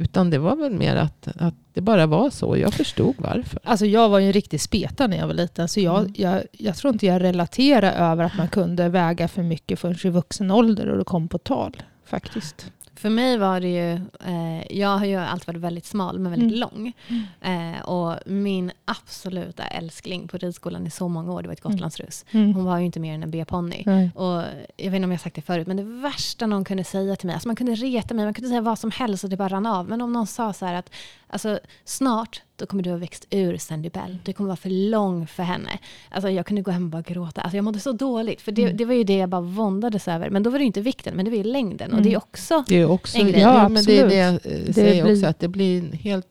Utan 0.00 0.30
det 0.30 0.38
var 0.38 0.56
väl 0.56 0.72
mer 0.72 0.96
att, 0.96 1.28
att 1.36 1.54
det 1.72 1.80
bara 1.80 2.06
var 2.06 2.30
så. 2.30 2.56
Jag 2.56 2.74
förstod 2.74 3.14
varför. 3.18 3.60
Alltså 3.64 3.86
jag 3.86 4.08
var 4.08 4.18
ju 4.18 4.26
en 4.26 4.32
riktig 4.32 4.60
speta 4.60 5.06
när 5.06 5.16
jag 5.16 5.26
var 5.26 5.34
liten. 5.34 5.68
Så 5.68 5.80
jag, 5.80 5.98
Mm. 6.00 6.12
jag, 6.16 6.42
jag 6.52 6.76
tror 6.76 6.92
inte 6.92 7.06
jag 7.06 7.22
relaterar 7.22 8.12
över 8.12 8.24
att 8.24 8.36
man 8.36 8.48
kunde 8.48 8.88
väga 8.88 9.28
för 9.28 9.42
mycket 9.42 9.78
förrän 9.78 9.96
i 10.04 10.10
vuxen 10.10 10.50
ålder 10.50 10.88
och 10.88 10.98
det 10.98 11.04
kom 11.04 11.28
på 11.28 11.38
tal. 11.38 11.82
Faktiskt. 12.04 12.72
För 13.00 13.10
mig 13.10 13.38
var 13.38 13.60
det 13.60 13.68
ju, 13.68 13.92
eh, 14.26 14.76
jag 14.78 14.98
har 14.98 15.06
ju 15.06 15.16
alltid 15.16 15.46
varit 15.46 15.60
väldigt 15.60 15.86
smal 15.86 16.18
men 16.18 16.30
väldigt 16.32 16.56
Mm. 16.56 16.60
lång. 16.60 16.92
Eh, 17.40 17.80
och 17.82 18.18
min 18.26 18.72
absoluta 18.84 19.62
älskling 19.62 20.28
på 20.28 20.36
ridskolan 20.38 20.86
i 20.86 20.90
så 20.90 21.08
många 21.08 21.32
år, 21.32 21.42
det 21.42 21.48
var 21.48 21.52
ett 21.52 21.64
Mm. 21.64 21.72
gotlandsruss. 21.76 22.24
Mm. 22.30 22.54
Hon 22.54 22.64
var 22.64 22.78
ju 22.78 22.84
inte 22.84 23.00
mer 23.00 23.14
än 23.14 23.22
en 23.22 23.30
B-ponny. 23.30 23.84
Och 24.14 24.42
jag 24.76 24.90
vet 24.90 24.94
inte 24.94 25.04
om 25.04 25.10
jag 25.10 25.20
sagt 25.20 25.36
det 25.36 25.42
förut, 25.42 25.66
men 25.66 25.76
det 25.76 25.82
värsta 25.82 26.46
någon 26.46 26.64
kunde 26.64 26.84
säga 26.84 27.16
till 27.16 27.26
mig, 27.26 27.34
alltså 27.34 27.48
man 27.48 27.56
kunde 27.56 27.74
reta 27.74 28.14
mig, 28.14 28.24
man 28.24 28.34
kunde 28.34 28.48
säga 28.48 28.60
vad 28.60 28.78
som 28.78 28.90
helst 28.90 29.24
och 29.24 29.30
det 29.30 29.36
bara 29.36 29.48
rann 29.48 29.66
av. 29.66 29.88
Men 29.88 30.00
om 30.00 30.12
någon 30.12 30.26
sa 30.26 30.52
så 30.52 30.66
här 30.66 30.74
att 30.74 30.90
alltså, 31.30 31.58
snart, 31.84 32.42
då 32.56 32.66
kommer 32.66 32.82
du 32.82 32.90
ha 32.90 32.96
växt 32.96 33.26
ur 33.30 33.56
Sandy 33.56 33.88
Bell. 33.90 34.18
Du 34.24 34.32
kommer 34.32 34.48
vara 34.48 34.56
för 34.56 34.70
lång 34.90 35.26
för 35.26 35.42
henne. 35.42 35.78
Alltså 36.10 36.30
jag 36.30 36.46
kunde 36.46 36.62
gå 36.62 36.70
hem 36.70 36.84
och 36.84 36.90
bara 36.90 37.02
gråta. 37.02 37.40
Alltså 37.40 37.56
jag 37.56 37.64
mådde 37.64 37.80
så 37.80 37.92
dåligt, 37.92 38.40
för 38.40 38.52
det, 38.52 38.62
Mm. 38.64 38.76
det 38.76 38.84
var 38.84 38.94
ju 38.94 39.04
det 39.04 39.16
jag 39.16 39.28
bara 39.28 39.40
våndades 39.40 40.08
över. 40.08 40.30
Men 40.30 40.42
då 40.42 40.50
var 40.50 40.58
det 40.58 40.64
inte 40.64 40.80
vikten, 40.80 41.16
men 41.16 41.24
det 41.24 41.30
var 41.30 41.38
ju 41.38 41.44
längden. 41.44 41.92
Och 41.92 42.02
det 42.02 42.08
är 42.08 42.10
Mm. 42.10 42.22
också 42.28 42.64
Det 42.68 42.76
är 42.76 42.90
också, 42.90 43.18
En 43.18 43.26
grej. 43.28 43.40
ja, 43.40 43.54
Ja, 43.62 43.68
men 43.68 43.84
det 43.84 43.98
är 43.98 44.08
det 44.08 44.14
jag 44.14 44.34
eh, 44.34 44.40
Det 44.66 44.72
säger 44.72 45.02
blir- 45.04 45.12
också. 45.14 45.26
Att 45.26 45.38
det 45.38 45.48
blir 45.48 45.78
en 45.78 45.92
helt 45.92 46.26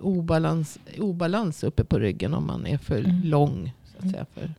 obalans, 0.00 0.78
obalans 0.98 1.64
uppe 1.64 1.84
på 1.84 1.98
ryggen 1.98 2.34
om 2.34 2.46
man 2.46 2.66
är 2.66 2.78
för 2.78 2.98
Mm. 2.98 3.22
lång. 3.24 3.72
Så 3.92 3.96
att 3.98 4.02
Mm. 4.02 4.12
säga, 4.14 4.26
för, 4.34 4.54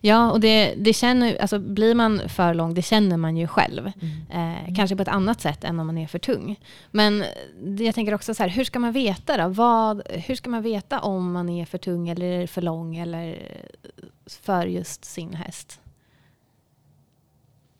Ja, 0.00 0.30
och 0.30 0.40
det, 0.40 0.74
det 0.76 0.92
känner, 0.92 1.36
alltså 1.36 1.58
blir 1.58 1.94
man 1.94 2.28
för 2.28 2.54
lång, 2.54 2.74
det 2.74 2.82
känner 2.82 3.16
man 3.16 3.36
ju 3.36 3.46
själv. 3.46 3.92
Mm. 4.30 4.56
Eh, 4.66 4.74
kanske 4.76 4.96
på 4.96 5.02
ett 5.02 5.08
annat 5.08 5.40
sätt 5.40 5.64
än 5.64 5.80
om 5.80 5.86
man 5.86 5.98
är 5.98 6.06
för 6.06 6.18
tung. 6.18 6.60
Men 6.90 7.24
det, 7.62 7.84
jag 7.84 7.94
tänker 7.94 8.14
också 8.14 8.34
så 8.34 8.42
här, 8.42 8.50
hur 8.50 8.64
ska 8.64 8.78
man 8.78 8.92
veta 8.92 9.36
då? 9.36 9.48
Vad, 9.48 10.02
hur 10.08 10.34
ska 10.34 10.50
man 10.50 10.62
veta 10.62 11.00
om 11.00 11.32
man 11.32 11.48
är 11.48 11.66
för 11.66 11.78
tung 11.78 12.08
eller 12.08 12.46
för 12.46 12.62
lång 12.62 12.96
eller 12.96 13.52
för 14.26 14.66
just 14.66 15.04
sin 15.04 15.34
häst? 15.34 15.80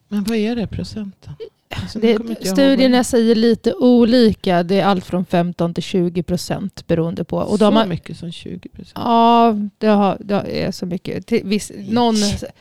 Men 0.09 0.25
vad 0.25 0.37
är 0.37 0.57
det 0.57 0.67
procenten? 0.67 1.35
Alltså, 1.71 1.99
Det, 1.99 2.47
studierna 2.47 3.05
säger 3.05 3.35
lite 3.35 3.75
olika. 3.75 4.63
Det 4.63 4.81
är 4.81 4.85
allt 4.85 5.05
från 5.05 5.25
15 5.25 5.75
till 5.75 5.83
20 5.83 6.23
procent 6.23 6.87
beroende 6.87 7.25
på. 7.25 7.37
Och 7.37 7.59
så 7.59 7.65
har, 7.71 7.87
mycket 7.87 8.17
som 8.17 8.33
20 8.33 8.69
procent. 8.69 8.93
ja, 8.95 9.57
det, 9.79 9.87
har, 9.87 10.17
det 10.21 10.63
är 10.63 10.71
så 10.71 10.87
mycket. 10.87 11.27
Till, 11.27 11.45
viss, 11.45 11.73
någon 11.89 12.15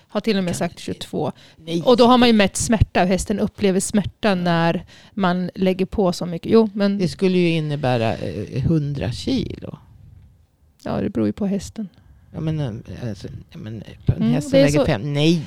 har 0.07 0.21
till 0.21 0.37
och 0.37 0.43
med 0.43 0.55
sagt 0.55 0.79
22. 0.79 1.31
Nej. 1.57 1.81
Och 1.85 1.97
då 1.97 2.05
har 2.07 2.17
man 2.17 2.29
ju 2.29 2.33
mätt 2.33 2.57
smärta. 2.57 3.03
Hästen 3.03 3.39
upplever 3.39 3.79
smärta 3.79 4.35
när 4.35 4.85
man 5.13 5.49
lägger 5.55 5.85
på 5.85 6.13
så 6.13 6.25
mycket. 6.25 6.51
Jo, 6.51 6.69
men 6.73 6.97
Det 6.97 7.07
skulle 7.07 7.37
ju 7.37 7.49
innebära 7.49 8.15
eh, 8.15 8.65
100 8.65 9.11
kilo. 9.11 9.77
ja, 10.83 11.01
det 11.01 11.09
beror 11.09 11.27
ju 11.27 11.33
på 11.33 11.45
hästen. 11.45 11.89
Ja, 12.33 12.39
men, 12.41 12.59
eh, 12.59 13.09
alltså, 13.09 13.27
men 13.53 13.81
eh, 13.81 13.87
på 14.05 14.11
en 14.13 14.21
Mm, 14.21 14.33
häst 14.33 14.49
som 14.49 14.59
väger 14.59 14.79
så- 14.79 14.85
fem. 14.85 15.13
Nej! 15.13 15.41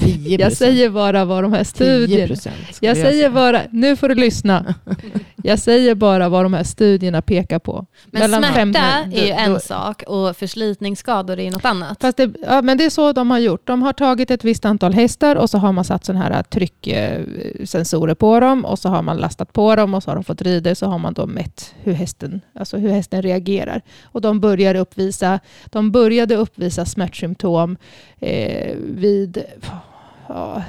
10 0.00 0.38
Jag 0.40 0.52
säger 0.52 0.90
bara 0.90 1.24
vad 1.24 1.44
de 1.44 1.52
här 1.52 1.64
10 1.64 1.70
studierna... 1.74 2.26
procent. 2.26 2.54
Jag 2.80 2.96
säger 2.96 3.30
bara, 3.30 3.62
nu 3.72 3.96
får 3.96 4.08
du 4.08 4.14
lyssna. 4.14 4.74
Jag 5.42 5.58
säger 5.58 5.94
bara 5.94 6.28
vad 6.28 6.44
de 6.44 6.54
här 6.54 6.62
studierna 6.64 7.22
pekar 7.22 7.58
på. 7.58 7.86
Men 8.06 8.20
Mellan 8.20 8.42
smärta 8.42 8.54
fem- 8.54 9.12
är 9.12 9.26
ju 9.26 9.30
en 9.30 9.52
då- 9.52 9.60
sak 9.60 10.02
och 10.06 10.36
förslitningsskador 10.36 11.38
är 11.38 11.50
något 11.50 11.64
annat. 11.64 11.98
Fast 12.00 12.16
det, 12.16 12.30
ja, 12.46 12.62
men 12.62 12.78
det 12.78 12.84
är 12.84 12.90
så 12.90 13.12
de 13.12 13.30
har 13.30 13.38
gjort. 13.38 13.66
De 13.66 13.82
har 13.82 13.92
tagit 13.92 14.30
ett 14.30 14.44
visst 14.44 14.64
antal 14.64 14.92
hästar 14.94 15.36
och 15.36 15.50
så 15.50 15.58
har 15.58 15.72
man 15.72 15.84
satt 15.84 16.04
sådana 16.04 16.24
här 16.24 16.42
trycksensorer 16.42 18.14
på 18.14 18.40
dem 18.40 18.64
och 18.64 18.78
så 18.78 18.88
har 18.88 19.02
man 19.02 19.16
lastat 19.16 19.52
på 19.52 19.76
dem 19.76 19.94
och 19.94 20.02
så 20.02 20.10
har 20.10 20.14
de 20.14 20.24
fått 20.24 20.42
rida 20.42 20.74
så 20.74 20.86
har 20.86 20.98
man 20.98 21.14
då 21.14 21.26
mätt 21.26 21.74
hur 21.82 21.92
hästen, 21.92 22.40
alltså 22.54 22.76
hur 22.76 22.88
hästen 22.90 23.22
reagerar. 23.22 23.82
Och 24.04 24.20
de 24.20 24.40
började 24.40 24.78
uppvisa, 24.78 25.40
de 25.66 25.90
började 25.92 26.36
uppvisa 26.36 26.84
smärtsymptom 26.84 27.76
eh, 28.20 28.74
vid 28.78 29.42
ja, 30.28 30.62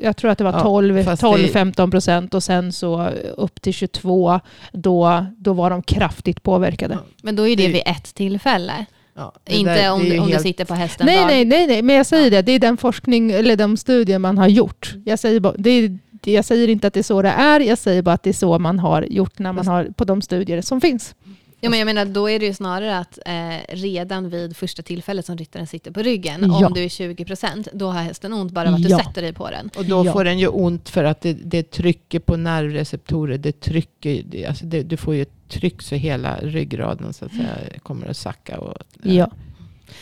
jag 0.00 0.16
tror 0.16 0.30
att 0.30 0.38
det 0.38 0.44
var 0.44 0.52
Ja, 0.52 0.60
12 0.62 1.04
fast 1.04 1.22
det- 1.22 1.28
12-15 1.28 1.90
procent 1.90 2.34
och 2.34 2.42
sen 2.42 2.72
så 2.72 3.08
upp 3.36 3.62
till 3.62 3.74
22 3.74 4.40
då, 4.72 5.26
då 5.36 5.52
var 5.52 5.70
de 5.70 5.82
kraftigt 5.82 6.42
påverkade. 6.42 6.98
Men 7.22 7.36
då 7.36 7.48
är 7.48 7.56
det 7.56 7.66
Det- 7.66 7.72
vid 7.72 7.82
ett 7.86 8.14
tillfälle. 8.14 8.86
Ja, 9.14 9.32
Inte 9.46 9.74
där- 9.74 9.92
om, 9.92 10.20
om 10.20 10.30
du 10.30 10.38
sitter 10.38 10.64
på 10.64 10.74
hästen 10.74 11.06
Nej, 11.06 11.16
dag. 11.18 11.26
nej, 11.26 11.44
nej, 11.44 11.66
nej, 11.66 11.82
men 11.82 11.96
jag 11.96 12.06
säger 12.06 12.30
det. 12.30 12.42
Det 12.42 12.52
är 12.52 12.58
den 12.58 12.76
forskning 12.76 13.30
eller 13.30 13.56
de 13.56 13.76
studier 13.76 14.18
man 14.18 14.38
har 14.38 14.48
gjort. 14.48 14.94
Jag 15.04 15.18
säger, 15.18 15.40
bara, 15.40 15.54
det 15.58 15.70
är, 15.70 15.98
jag 16.24 16.44
säger 16.44 16.68
inte 16.68 16.86
att 16.86 16.94
det 16.94 17.00
är 17.00 17.04
så 17.04 17.22
det 17.22 17.28
är. 17.28 17.60
Jag 17.60 17.78
säger 17.78 18.02
bara 18.02 18.14
att 18.14 18.22
det 18.22 18.30
är 18.30 18.34
så 18.34 18.58
man 18.58 18.78
har 18.78 19.02
gjort 19.02 19.38
när 19.38 19.52
man 19.52 19.66
har 19.66 19.84
på 19.96 20.04
de 20.04 20.22
studier 20.22 20.62
som 20.62 20.80
finns. 20.80 21.14
Ja, 21.64 21.70
men 21.70 21.78
jag 21.78 21.86
menar, 21.86 22.04
då 22.04 22.30
är 22.30 22.38
det 22.38 22.46
ju 22.46 22.54
snarare 22.54 22.98
att 22.98 23.18
eh, 23.26 23.74
redan 23.76 24.30
vid 24.30 24.56
första 24.56 24.82
tillfället 24.82 25.26
som 25.26 25.36
ryttaren 25.36 25.66
sitter 25.66 25.90
på 25.90 26.02
ryggen, 26.02 26.40
Ja. 26.60 26.66
om 26.66 26.72
du 26.72 26.84
är 26.84 26.88
20%, 26.88 27.68
då 27.72 27.86
har 27.86 28.02
hästen 28.02 28.32
ont 28.32 28.52
bara 28.52 28.68
av 28.68 28.74
att 28.74 28.80
Ja. 28.80 28.98
du 28.98 29.04
sätter 29.04 29.22
dig 29.22 29.32
på 29.32 29.50
den. 29.50 29.70
Och 29.76 29.84
då 29.84 30.06
Ja. 30.06 30.12
får 30.12 30.24
den 30.24 30.38
ju 30.38 30.46
ont 30.46 30.88
för 30.88 31.04
att 31.04 31.20
det, 31.20 31.32
det 31.32 31.70
trycker 31.70 32.18
på 32.20 32.36
nervreceptorer. 32.36 33.38
Det 33.38 33.60
trycker, 33.60 34.22
det, 34.26 34.46
alltså 34.46 34.66
det, 34.66 34.82
du 34.82 34.96
får 34.96 35.14
ju 35.14 35.22
ett 35.22 35.48
tryck 35.48 35.82
så 35.82 35.94
hela 35.94 36.36
ryggraden 36.40 37.12
så 37.12 37.24
att 37.24 37.32
säga, 37.32 37.56
kommer 37.82 38.06
att 38.06 38.16
sacka. 38.16 38.58
Och, 38.60 38.78
Ja. 39.02 39.30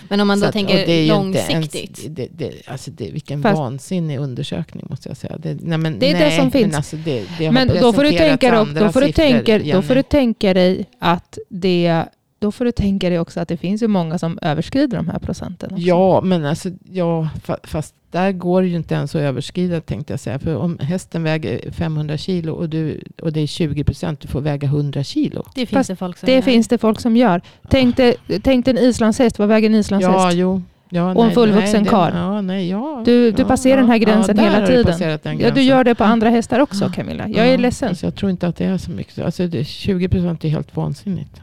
Men 0.08 0.20
om 0.20 0.28
man 0.28 0.40
då 0.40 0.46
att- 0.46 0.52
tänker 0.52 0.86
det 0.86 1.06
långsiktigt. 1.06 1.98
Ens, 2.04 2.16
det, 2.16 2.28
det, 2.32 2.52
alltså 2.66 2.90
det, 2.90 3.10
vilken 3.10 3.42
Fast- 3.42 3.58
vansinnig 3.58 4.18
undersökning 4.18 4.86
måste 4.90 5.08
jag 5.08 5.16
säga. 5.16 5.36
Det, 5.38 5.56
nej, 5.62 5.78
men, 5.78 5.98
Det 5.98 6.10
är 6.10 6.14
det 6.14 6.18
nej, 6.20 6.36
som 6.36 6.44
men 6.44 6.52
finns. 6.52 6.74
Alltså 6.76 6.96
det, 6.96 7.24
det 7.38 7.50
Men 7.50 7.68
då 7.68 7.74
får, 7.92 8.02
du 8.04 8.10
presenterats 8.10 8.40
tänka, 8.40 8.50
då, 8.54 8.60
andra 8.60 8.86
då, 8.86 8.92
får 8.92 9.00
du 9.00 9.06
siffror, 9.06 9.22
tänka, 9.22 9.58
då 9.58 9.64
Jenny. 9.64 9.82
får 9.82 9.94
du 9.94 10.02
tänka 10.02 10.54
dig 10.54 10.84
att 10.98 11.38
det 11.48 12.04
då 12.40 12.52
får 12.52 12.64
du 12.64 12.72
tänka 12.72 13.08
dig 13.10 13.18
också 13.18 13.40
att 13.40 13.48
det 13.48 13.56
finns 13.56 13.82
ju 13.82 13.88
många 13.88 14.18
som 14.18 14.38
överskrider 14.42 14.96
de 14.96 15.08
här 15.08 15.18
procenten. 15.18 15.70
Också. 15.72 15.82
Ja, 15.86 16.20
men 16.24 16.44
alltså, 16.44 16.68
ja, 16.92 17.28
fa- 17.46 17.66
fast 17.66 17.94
där 18.10 18.32
går 18.32 18.62
det 18.62 18.68
ju 18.68 18.76
inte 18.76 18.94
ens 18.94 19.14
att 19.14 19.20
överskrida 19.20 19.80
tänkte 19.80 20.12
jag 20.12 20.20
säga. 20.20 20.38
För 20.38 20.56
om 20.56 20.78
hästen 20.78 21.22
väger 21.22 21.70
500 21.72 22.16
kilo 22.16 22.52
och, 22.52 22.68
du, 22.68 23.00
och 23.22 23.32
det 23.32 23.40
är 23.40 23.46
20 23.46 23.84
procent, 23.84 24.20
du 24.20 24.28
får 24.28 24.40
väga 24.40 24.66
100 24.68 25.02
kilo. 25.04 25.42
Det 25.54 25.66
finns 25.66 25.70
Fast 25.70 25.88
det 25.90 25.96
folk 25.96 26.16
som 26.18 26.26
Det 26.26 26.32
gör. 26.34 26.42
finns 26.42 26.68
det 26.68 26.78
folk 26.78 27.00
som 27.00 27.16
gör. 27.16 27.40
Tänk 27.68 27.96
dig, 27.96 28.14
tänk 28.42 28.64
dig 28.64 28.76
en 28.78 28.84
islandshäst. 28.84 29.38
Vad 29.38 29.48
väger 29.48 29.68
en 29.68 29.74
islandshäst? 29.74 30.14
Ja, 30.14 30.32
jo. 30.32 30.62
Ja, 30.92 31.14
Och 31.14 31.24
en 31.24 31.30
fullvuxen 31.30 31.84
karl. 31.84 32.12
Ja, 32.14 32.40
nej, 32.40 32.68
ja, 32.68 33.02
Du- 33.04 33.30
du 33.32 33.42
ja, 33.42 33.48
passerar 33.48 33.74
ja, 33.76 33.80
den 33.80 33.90
här 33.90 33.98
gränsen 33.98 34.38
hela 34.38 34.60
du 34.60 34.66
tiden. 34.66 34.84
du 34.98 35.36
gränsen. 35.38 35.64
gör 35.66 35.84
det 35.84 35.94
på 35.94 36.04
andra 36.04 36.30
hästar 36.30 36.60
också 36.60 36.88
Camilla. 36.94 37.28
Jag 37.28 37.48
är 37.48 37.58
ledsen. 37.58 37.88
Alltså, 37.88 38.06
jag 38.06 38.14
tror 38.14 38.30
inte 38.30 38.48
att 38.48 38.56
det 38.56 38.64
är 38.64 38.78
så 38.78 38.90
mycket. 38.90 39.18
Alltså, 39.24 39.46
det, 39.46 39.64
20 39.64 40.08
procent 40.08 40.44
är 40.44 40.48
helt 40.48 40.76
vansinnigt. 40.76 41.40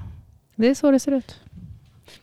Det 0.59 0.67
är 0.67 0.73
så 0.75 0.91
det 0.91 0.99
ser 0.99 1.11
ut. 1.11 1.35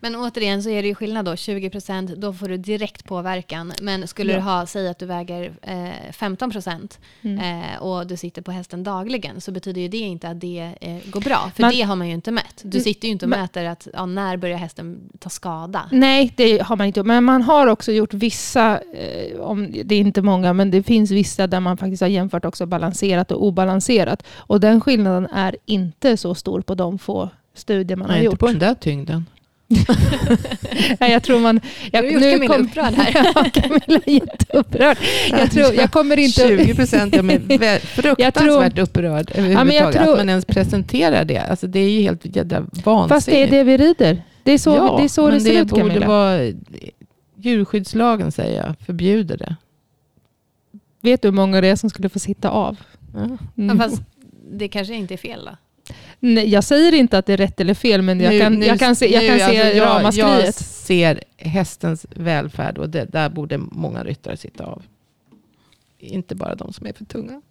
Men 0.01 0.17
återigen 0.17 0.63
så 0.63 0.71
är 0.71 0.83
det 0.83 0.89
ju 0.89 0.95
skillnad 0.95 1.25
då. 1.25 1.37
20 1.37 1.71
procent, 1.71 2.11
då 2.17 2.33
får 2.33 2.49
du 2.49 2.57
direkt 2.57 3.05
påverkan. 3.05 3.73
Men 3.83 4.09
skulle 4.09 4.33
Ja. 4.33 4.39
du 4.39 4.43
ha, 4.45 4.67
säg 4.67 4.89
att 4.89 4.99
du 4.99 5.07
väger 5.07 5.53
eh, 5.63 6.13
15 6.13 6.51
procent 6.51 6.99
Mm. 7.23 7.63
eh, 7.63 7.83
och 7.83 8.07
du 8.07 8.17
sitter 8.17 8.43
på 8.43 8.53
hästen 8.53 8.85
dagligen 8.85 9.41
så 9.41 9.53
betyder 9.53 9.81
ju 9.81 9.89
det 9.89 9.99
inte 9.99 10.29
att 10.29 10.41
det 10.41 10.71
eh, 10.81 10.97
går 11.11 11.21
bra. 11.21 11.51
För 11.55 11.63
Man- 11.63 11.73
det 11.73 11.83
har 11.83 11.97
man 11.97 12.09
ju 12.09 12.15
inte 12.15 12.31
mätt. 12.31 12.61
Du 12.63 12.77
Mm, 12.79 12.85
sitter 12.85 13.09
ju 13.09 13.13
inte 13.13 13.25
och 13.27 13.31
men- 13.31 13.41
mäter 13.41 13.65
att 13.65 13.89
ja, 13.93 14.07
när 14.07 14.37
börjar 14.37 14.59
hästen 14.59 15.01
ta 15.19 15.29
skada. 15.31 15.89
Nej, 15.93 16.33
det 16.37 16.63
har 16.63 16.77
man 16.77 16.87
inte 16.87 17.01
gjort. 17.01 17.07
Men 17.07 17.25
man 17.25 17.43
har 17.43 17.67
också 17.67 17.93
gjort 17.93 18.15
vissa, 18.15 18.81
eh, 18.81 19.41
om, 19.41 19.73
det 19.85 19.95
är 19.95 20.01
inte 20.01 20.23
många, 20.23 20.53
men 20.53 20.71
det 20.71 20.83
finns 20.83 21.11
vissa 21.11 21.47
där 21.47 21.61
man 21.61 21.77
faktiskt 21.77 22.01
har 22.03 22.09
jämfört 22.09 22.45
också 22.45 22.67
balanserat 22.67 23.31
och 23.33 23.45
obalanserat. 23.47 24.23
Och 24.37 24.61
den 24.61 24.81
skillnaden 24.81 25.27
är 25.27 25.57
inte 25.67 26.17
så 26.17 26.35
stor 26.35 26.61
på 26.61 26.75
de 26.75 26.99
få 26.99 27.31
studier 27.55 27.97
man 27.97 28.07
har 28.11 28.17
Nej, 28.17 28.25
inte 28.25 28.33
gjort. 28.33 28.41
på 28.41 28.47
den 28.47 28.59
där 28.59 28.75
tyngden. 28.75 29.27
Nej, 31.01 31.13
jag 31.13 31.23
tror 31.23 31.41
man... 31.41 31.61
Du 31.93 31.97
har 31.99 32.05
gjort 32.05 32.23
Camilla 32.23 32.57
upprörd 32.59 32.95
här. 32.95 33.33
ja, 33.35 33.45
Camilla 33.53 34.01
är 34.07 34.11
jätteupprörd. 34.13 34.99
Jag, 35.31 35.51
tror, 35.51 35.75
jag 35.75 35.91
kommer 35.91 36.17
inte... 36.19 36.49
20 36.49 36.75
procent, 36.75 37.15
jag 37.17 37.31
är 37.31 37.39
vä- 37.39 37.79
fruktansvärt 37.79 38.79
upprörd 38.79 39.31
överhuvudtaget. 39.35 39.75
jag 39.75 39.93
tror- 39.93 40.13
Att 40.13 40.19
man 40.19 40.29
ens 40.29 40.45
presenterar 40.45 41.25
det. 41.25 41.39
Alltså, 41.39 41.67
det 41.67 41.81
är 41.81 41.91
ju 41.91 42.01
helt 42.01 42.37
jädra 42.37 42.61
vansinnigt. 42.85 43.09
Fast 43.09 43.27
det 43.27 43.43
är 43.43 43.51
det 43.51 43.63
vi 43.65 43.77
rider. 43.77 44.23
Det 44.43 44.53
är 44.53 44.59
så, 44.59 44.71
ja, 44.71 44.97
det, 44.99 45.05
är 45.05 45.09
så 45.09 45.31
det 45.31 45.41
ser 45.41 45.53
det 45.55 45.61
ut 45.61 45.69
borde 45.69 45.83
Camilla. 45.83 46.07
vara... 46.09 46.53
Djurskyddslagen 47.37 48.33
säger 48.33 48.63
jag, 48.67 48.75
förbjuder 48.87 49.37
det. 49.37 49.57
Vet 51.01 51.23
du 51.23 51.29
hur 51.29 51.33
många 51.35 51.61
det 51.61 51.69
är 51.69 51.77
som 51.77 51.91
skulle 51.91 52.09
få 52.09 52.19
sitta 52.19 52.51
av? 52.51 52.77
Ja. 53.15 53.21
Mm. 53.23 53.39
Ja, 53.57 53.77
fast 53.77 54.03
det 54.53 54.69
kanske 54.69 54.95
inte 54.95 55.15
är 55.15 55.19
fel 55.19 55.45
då. 55.45 55.57
Nej, 56.21 56.49
jag 56.49 56.65
säger 56.65 56.95
inte 56.95 57.19
att 57.19 57.27
det 57.27 57.33
är 57.33 57.37
rätt 57.37 57.61
eller 57.61 57.75
fel, 57.75 58.03
men 58.03 58.21
jag 58.21 58.33
Nu- 58.33 58.41
kan, 58.41 58.55
nu- 58.55 58.67
jag 58.67 58.79
kan 58.79 58.97
se, 58.97 59.13
jag 59.15 59.23
nu, 59.23 59.29
kan 59.29 59.39
se 59.39 59.45
alltså, 59.45 59.59
jag, 59.65 59.77
jag 59.77 59.87
ramaskriet. 59.87 60.55
ser 60.57 61.21
hästens 61.37 62.07
välfärd 62.17 62.79
och 62.79 62.91
det, 62.91 63.05
där 63.05 63.29
borde 63.29 63.59
många 63.59 64.05
ryttare 64.05 64.37
sitta 64.37 64.65
av. 64.65 64.83
Inte 65.99 66.35
bara 66.35 66.55
de 66.55 66.73
som 66.73 66.87
är 66.87 66.93
för 66.93 67.05
tunga. 67.05 67.43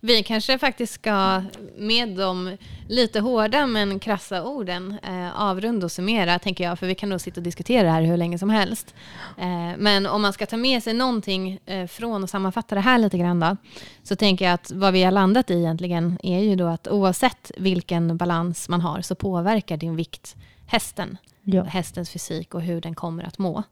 Vi 0.00 0.22
kanske 0.22 0.58
faktiskt 0.58 0.92
ska 0.92 1.42
med 1.76 2.08
de 2.08 2.56
lite 2.88 3.20
hårda 3.20 3.66
men 3.66 3.98
krassa 3.98 4.44
orden 4.44 4.98
eh, 5.02 5.40
avrunda 5.40 5.84
och 5.86 5.92
summera, 5.92 6.38
tänker 6.38 6.64
jag, 6.64 6.78
för 6.78 6.86
vi 6.86 6.94
kan 6.94 7.08
nog 7.08 7.20
sitta 7.20 7.40
och 7.40 7.44
diskutera 7.44 7.82
det 7.82 7.90
här 7.90 8.02
hur 8.02 8.16
länge 8.16 8.38
som 8.38 8.50
helst. 8.50 8.94
Eh, 9.38 9.76
men 9.78 10.06
om 10.06 10.22
man 10.22 10.32
ska 10.32 10.46
ta 10.46 10.56
med 10.56 10.82
sig 10.82 10.94
någonting 10.94 11.60
eh, 11.66 11.86
från 11.86 12.22
och 12.22 12.30
sammanfatta 12.30 12.74
det 12.74 12.80
här 12.80 12.98
lite 12.98 13.18
grann 13.18 13.40
då, 13.40 13.56
så 14.02 14.16
tänker 14.16 14.44
jag 14.44 14.54
att 14.54 14.70
vad 14.70 14.92
vi 14.92 15.02
har 15.02 15.12
landat 15.12 15.50
i 15.50 15.54
egentligen 15.54 16.18
är 16.22 16.40
ju 16.40 16.56
då 16.56 16.66
att 16.66 16.88
oavsett 16.88 17.50
vilken 17.56 18.16
balans 18.16 18.68
man 18.68 18.80
har 18.80 19.02
så 19.02 19.14
påverkar 19.14 19.76
din 19.76 19.96
vikt 19.96 20.36
hästen 20.66 21.18
Ja. 21.50 21.62
hästens 21.62 22.10
fysik 22.10 22.54
och 22.54 22.62
hur 22.62 22.80
den 22.80 22.94
kommer 22.94 23.24
att 23.24 23.38
må. 23.38 23.62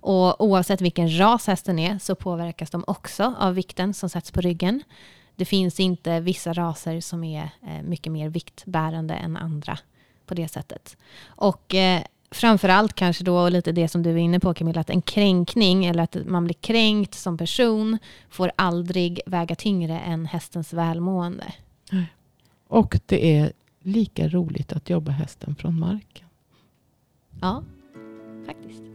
Och 0.00 0.44
oavsett 0.44 0.80
vilken 0.80 1.18
ras 1.18 1.46
hästen 1.46 1.78
är 1.78 1.98
så 1.98 2.14
påverkas 2.14 2.70
de 2.70 2.84
också 2.86 3.34
av 3.38 3.54
vikten 3.54 3.94
som 3.94 4.08
sätts 4.08 4.30
på 4.30 4.40
ryggen. 4.40 4.82
Det 5.40 5.44
finns 5.44 5.80
inte 5.80 6.20
vissa 6.20 6.52
raser 6.52 7.00
som 7.00 7.24
är 7.24 7.42
eh, 7.42 7.82
mycket 7.82 8.12
mer 8.12 8.28
viktbärande 8.28 9.14
än 9.14 9.36
andra 9.36 9.78
på 10.26 10.34
det 10.34 10.48
sättet. 10.48 10.96
Och 11.26 11.74
eh, 11.74 12.02
framförallt 12.30 12.92
kanske 12.92 13.24
då 13.24 13.48
lite 13.48 13.72
det 13.72 13.88
som 13.88 14.02
du 14.02 14.10
är 14.10 14.16
inne 14.16 14.40
på 14.40 14.54
Camilla, 14.54 14.80
att 14.80 14.90
en 14.90 15.02
kränkning 15.02 15.84
eller 15.84 16.02
att 16.02 16.16
man 16.26 16.44
blir 16.44 16.54
kränkt 16.54 17.14
som 17.14 17.38
person 17.38 17.98
får 18.30 18.52
aldrig 18.56 19.20
väga 19.26 19.54
tyngre 19.54 19.98
än 20.00 20.26
hästens 20.26 20.72
välmående. 20.72 21.54
Och 22.68 22.98
det 23.06 23.36
är 23.38 23.52
lika 23.82 24.28
roligt 24.28 24.72
att 24.72 24.90
jobba 24.90 25.12
hästen 25.12 25.54
från 25.54 25.78
marken. 25.78 26.26
Ja, 27.40 27.62
faktiskt. 28.46 28.89